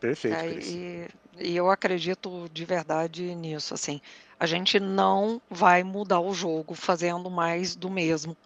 [0.00, 0.36] Perfeito.
[0.36, 4.00] É, e, e eu acredito de verdade nisso, assim
[4.38, 8.36] a gente não vai mudar o jogo fazendo mais do mesmo,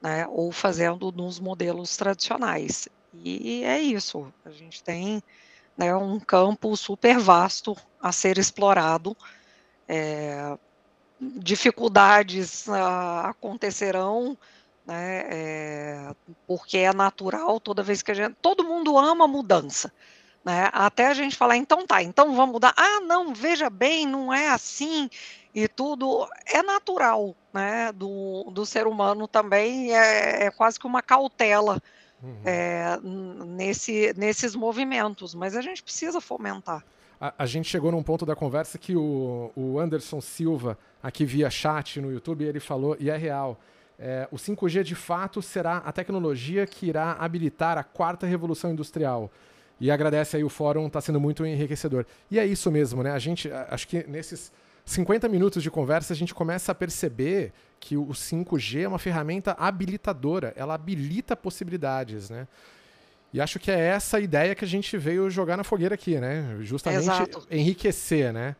[0.00, 0.26] né?
[0.28, 2.88] Ou fazendo nos modelos tradicionais.
[3.12, 4.32] E é isso.
[4.44, 5.20] A gente tem
[5.80, 9.16] né, um campo super vasto a ser explorado.
[9.88, 10.58] É,
[11.18, 14.36] dificuldades uh, acontecerão,
[14.86, 16.14] né, é,
[16.46, 18.36] porque é natural toda vez que a gente.
[18.42, 19.90] Todo mundo ama mudança.
[20.44, 20.68] Né?
[20.72, 22.74] Até a gente falar, então tá, então vamos mudar.
[22.76, 25.08] Ah, não, veja bem, não é assim
[25.54, 27.92] e tudo é natural, né?
[27.92, 31.82] Do, do ser humano também é, é quase que uma cautela
[32.22, 32.40] uhum.
[32.44, 32.98] é,
[33.46, 36.84] nesse, nesses movimentos, mas a gente precisa fomentar.
[37.20, 41.50] A, a, gente chegou num ponto da conversa que o, o Anderson Silva, aqui via
[41.50, 43.60] chat no YouTube, ele falou, e é real.
[43.98, 49.30] É, o 5G de fato será a tecnologia que irá habilitar a quarta revolução industrial.
[49.78, 52.06] E agradece aí o fórum, está sendo muito enriquecedor.
[52.30, 53.12] E é isso mesmo, né?
[53.12, 54.52] A gente, acho que nesses
[54.84, 59.52] 50 minutos de conversa, a gente começa a perceber que o 5G é uma ferramenta
[59.58, 62.46] habilitadora, ela habilita possibilidades, né?
[63.32, 66.56] E acho que é essa ideia que a gente veio jogar na fogueira aqui, né?
[66.60, 67.46] Justamente Exato.
[67.50, 68.56] enriquecer, né?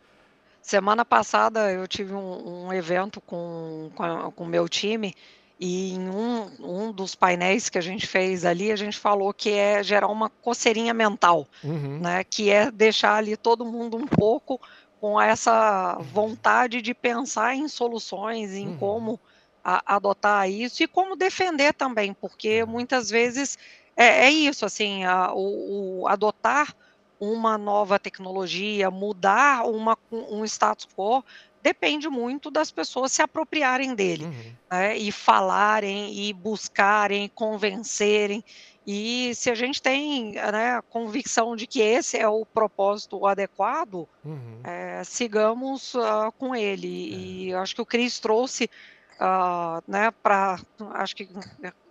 [0.62, 5.14] Semana passada eu tive um, um evento com o com meu time
[5.58, 9.50] e em um, um dos painéis que a gente fez ali, a gente falou que
[9.50, 11.98] é gerar uma coceirinha mental, uhum.
[11.98, 12.24] né?
[12.24, 14.60] Que é deixar ali todo mundo um pouco
[15.00, 18.76] com essa vontade de pensar em soluções, em uhum.
[18.76, 19.20] como
[19.64, 23.58] a, adotar isso e como defender também, porque muitas vezes
[23.96, 26.74] é, é isso, assim, a, o, o, adotar
[27.18, 31.24] uma nova tecnologia, mudar uma, um status quo,
[31.62, 34.52] depende muito das pessoas se apropriarem dele, uhum.
[34.70, 38.44] né, e falarem, e buscarem, convencerem,
[38.92, 44.08] e se a gente tem né, a convicção de que esse é o propósito adequado,
[44.24, 44.60] uhum.
[44.64, 46.88] é, sigamos uh, com ele.
[46.88, 47.16] É.
[47.16, 48.68] E acho que o Cris trouxe
[49.14, 50.58] uh, né, para
[50.94, 51.28] acho que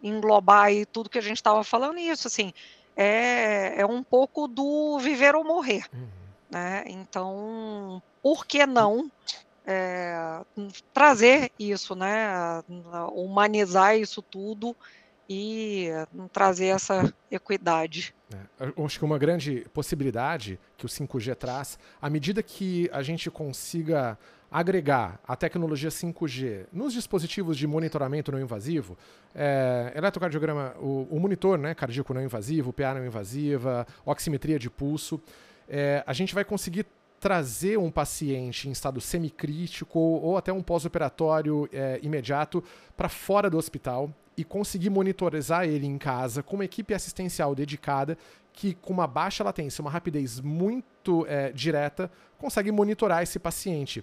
[0.04, 2.52] englobar aí tudo que a gente estava falando, isso assim,
[2.98, 5.86] é, é um pouco do viver ou morrer.
[5.94, 6.08] Uhum.
[6.52, 6.84] Né?
[6.88, 9.10] Então, por que não
[9.66, 10.42] é,
[10.94, 12.62] trazer isso, né?
[13.14, 14.76] Humanizar isso tudo
[15.30, 15.90] e
[16.34, 18.16] trazer essa equidade.
[18.60, 23.30] É, acho que uma grande possibilidade que o 5G traz, à medida que a gente
[23.30, 24.18] consiga
[24.52, 28.98] agregar a tecnologia 5G nos dispositivos de monitoramento não invasivo,
[29.36, 35.22] é, eletrocardiograma, o, o, monitor né, cardíaco não invasivo, PA não invasiva, oximetria de pulso,
[35.68, 36.88] é, a gente vai conseguir
[37.20, 42.64] trazer um paciente em estado semicrítico ou até um pós-operatório é, imediato
[42.98, 44.10] para fora do hospital
[44.40, 48.18] e conseguir monitorizar ele em casa com uma equipe assistencial dedicada
[48.54, 54.02] que, com uma baixa latência, uma rapidez muito é, direta, consegue monitorar esse paciente.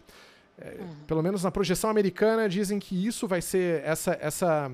[0.59, 0.95] É, uhum.
[1.07, 4.70] Pelo menos na projeção americana, dizem que isso vai ser essa, essa,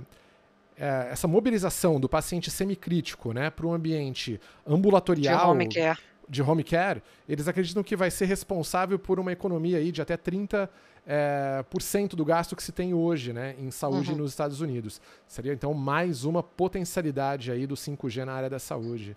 [0.77, 5.45] é, essa mobilização do paciente semicrítico né, para um ambiente ambulatorial.
[5.45, 5.99] De home care.
[6.29, 10.17] De home care, eles acreditam que vai ser responsável por uma economia aí de até
[10.17, 10.69] 30%
[11.07, 14.19] é, por cento do gasto que se tem hoje né, em saúde uhum.
[14.19, 15.01] nos Estados Unidos.
[15.27, 19.17] Seria então mais uma potencialidade aí do 5G na área da saúde.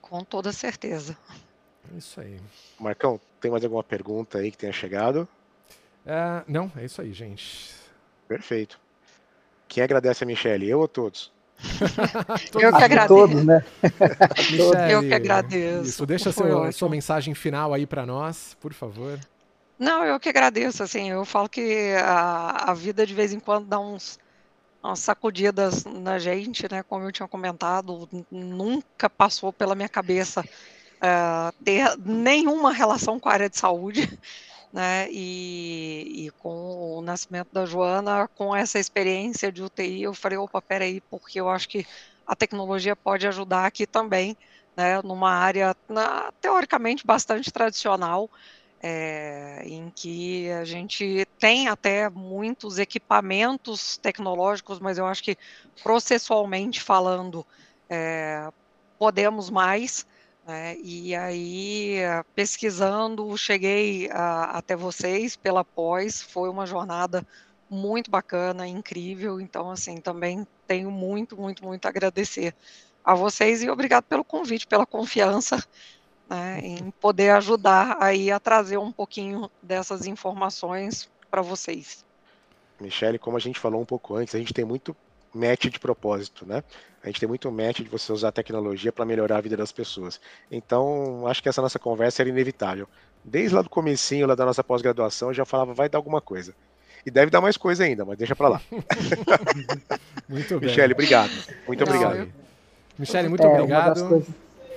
[0.00, 1.16] Com toda certeza.
[1.92, 2.40] É isso aí.
[2.78, 5.28] Marcão, tem mais alguma pergunta aí que tenha chegado?
[6.06, 7.74] É, não, é isso aí, gente.
[8.28, 8.78] Perfeito.
[9.68, 10.68] Quem agradece a Michelle?
[10.68, 11.32] Eu ou todos?
[12.60, 13.08] eu que agradeço.
[13.08, 13.64] Todos, né?
[14.50, 15.88] Michele, eu que agradeço.
[15.88, 19.18] Isso, deixa seu, sua mensagem final aí para nós, por favor.
[19.78, 20.82] Não, eu que agradeço.
[20.82, 24.18] Assim, eu falo que a, a vida de vez em quando dá uns
[24.82, 26.82] umas sacudidas na gente, né?
[26.82, 33.32] Como eu tinha comentado, nunca passou pela minha cabeça uh, ter nenhuma relação com a
[33.32, 34.02] área de saúde
[34.72, 35.08] né?
[35.10, 40.60] E, e, com o nascimento da Joana, com essa experiência de UTI, eu falei, opa,
[40.62, 41.86] peraí, porque eu acho que
[42.26, 44.36] a tecnologia pode ajudar aqui também,
[44.76, 45.00] né?
[45.02, 48.30] Numa área na, teoricamente bastante tradicional,
[48.86, 55.38] é, em que a gente tem até muitos equipamentos tecnológicos, mas eu acho que
[55.82, 57.46] processualmente falando,
[57.88, 58.46] é,
[58.98, 60.06] podemos mais.
[60.46, 60.76] Né?
[60.82, 61.96] E aí,
[62.34, 67.26] pesquisando, cheguei a, até vocês pela pós, foi uma jornada
[67.70, 69.40] muito bacana, incrível.
[69.40, 72.54] Então, assim, também tenho muito, muito, muito a agradecer
[73.02, 75.64] a vocês e obrigado pelo convite, pela confiança
[76.34, 82.04] né, em poder ajudar aí a trazer um pouquinho dessas informações para vocês.
[82.80, 84.96] Michele, como a gente falou um pouco antes, a gente tem muito
[85.32, 86.62] match de propósito, né?
[87.02, 89.70] A gente tem muito match de você usar a tecnologia para melhorar a vida das
[89.70, 90.20] pessoas.
[90.50, 92.88] Então, acho que essa nossa conversa era inevitável.
[93.22, 96.54] Desde lá do comecinho, lá da nossa pós-graduação, eu já falava, vai dar alguma coisa.
[97.06, 98.62] E deve dar mais coisa ainda, mas deixa para lá.
[100.28, 100.68] muito bem.
[100.68, 101.30] Michele, obrigado.
[101.66, 102.16] Muito Não, obrigado.
[102.16, 102.32] Eu...
[102.98, 104.08] Michele, muito é, obrigado.
[104.08, 104.28] Coisas...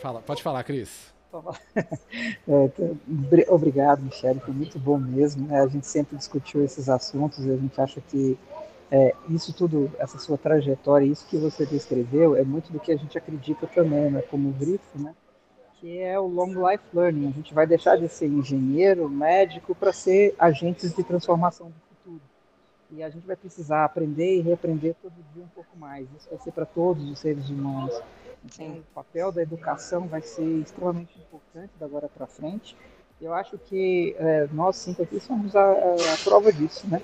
[0.02, 1.17] Fala, pode falar, Cris.
[2.48, 5.48] É, obrigado, Michele, foi muito bom mesmo.
[5.48, 5.60] Né?
[5.60, 8.38] A gente sempre discutiu esses assuntos e a gente acha que
[8.90, 12.98] é, isso tudo, essa sua trajetória, isso que você descreveu, é muito do que a
[12.98, 15.14] gente acredita também, né, como grifo, né,
[15.80, 17.28] que é o long life learning.
[17.28, 22.22] A gente vai deixar de ser engenheiro, médico, para ser agentes de transformação do futuro.
[22.92, 26.08] E a gente vai precisar aprender e reaprender todo dia um pouco mais.
[26.18, 27.94] Isso vai ser para todos os seres humanos.
[28.46, 32.76] Então, o papel da educação vai ser extremamente importante da agora para frente.
[33.20, 37.02] Eu acho que é, nós cinco aqui somos a, a, a prova disso, né?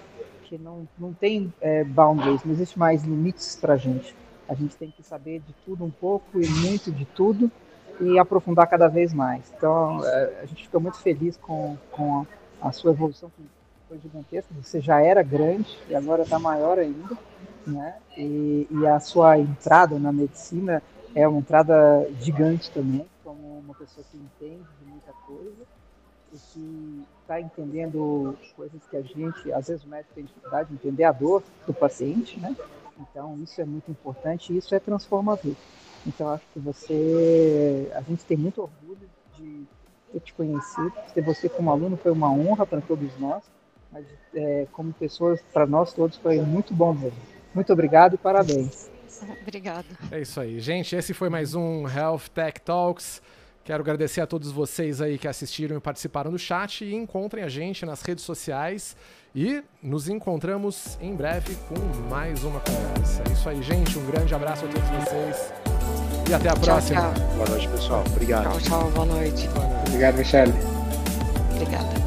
[0.54, 4.16] que não, não tem é, boundaries, não existe mais limites para a gente.
[4.48, 7.52] A gente tem que saber de tudo um pouco e muito de tudo
[8.00, 9.52] e aprofundar cada vez mais.
[9.58, 12.26] Então, é, a gente fica muito feliz com, com
[12.62, 13.44] a, a sua evolução, que
[13.88, 14.54] foi gigantesca.
[14.62, 17.18] Você já era grande e agora está maior ainda.
[17.66, 17.96] Né?
[18.18, 20.84] E, e, a sua entrada na medicina
[21.16, 25.64] é uma entrada gigante também, como uma pessoa que entende de muita coisa
[26.34, 30.76] e que está entendendo coisas que a gente, às vezes o médico tem dificuldade de
[30.76, 32.56] entender a dor do paciente, né?
[33.00, 35.54] Então isso é muito importante e isso é transformador.
[36.06, 39.08] Então acho que você, a gente tem muito orgulho
[39.38, 39.64] de
[40.12, 43.44] ter te conhecido, ter você como aluno foi uma honra para todos nós,
[43.92, 47.20] mas é, como pessoas, para nós todos foi muito bom mesmo.
[47.54, 48.93] Muito obrigado e parabéns.
[49.42, 49.86] Obrigado.
[50.12, 50.96] É isso aí, gente.
[50.96, 53.22] Esse foi mais um Health Tech Talks.
[53.64, 57.48] Quero agradecer a todos vocês aí que assistiram e participaram do chat e encontrem a
[57.48, 58.96] gente nas redes sociais
[59.34, 63.24] e nos encontramos em breve com mais uma conversa.
[63.28, 63.98] É isso aí, gente.
[63.98, 65.54] Um grande abraço a todos vocês
[66.30, 67.02] e até a próxima.
[67.02, 67.28] Tchau, tchau.
[67.36, 68.04] Boa noite, pessoal.
[68.08, 68.44] Obrigado.
[68.44, 68.92] Tchau, tchau.
[68.92, 69.50] Boa noite.
[69.88, 70.54] Obrigado, Michele.
[71.56, 72.03] Obrigada.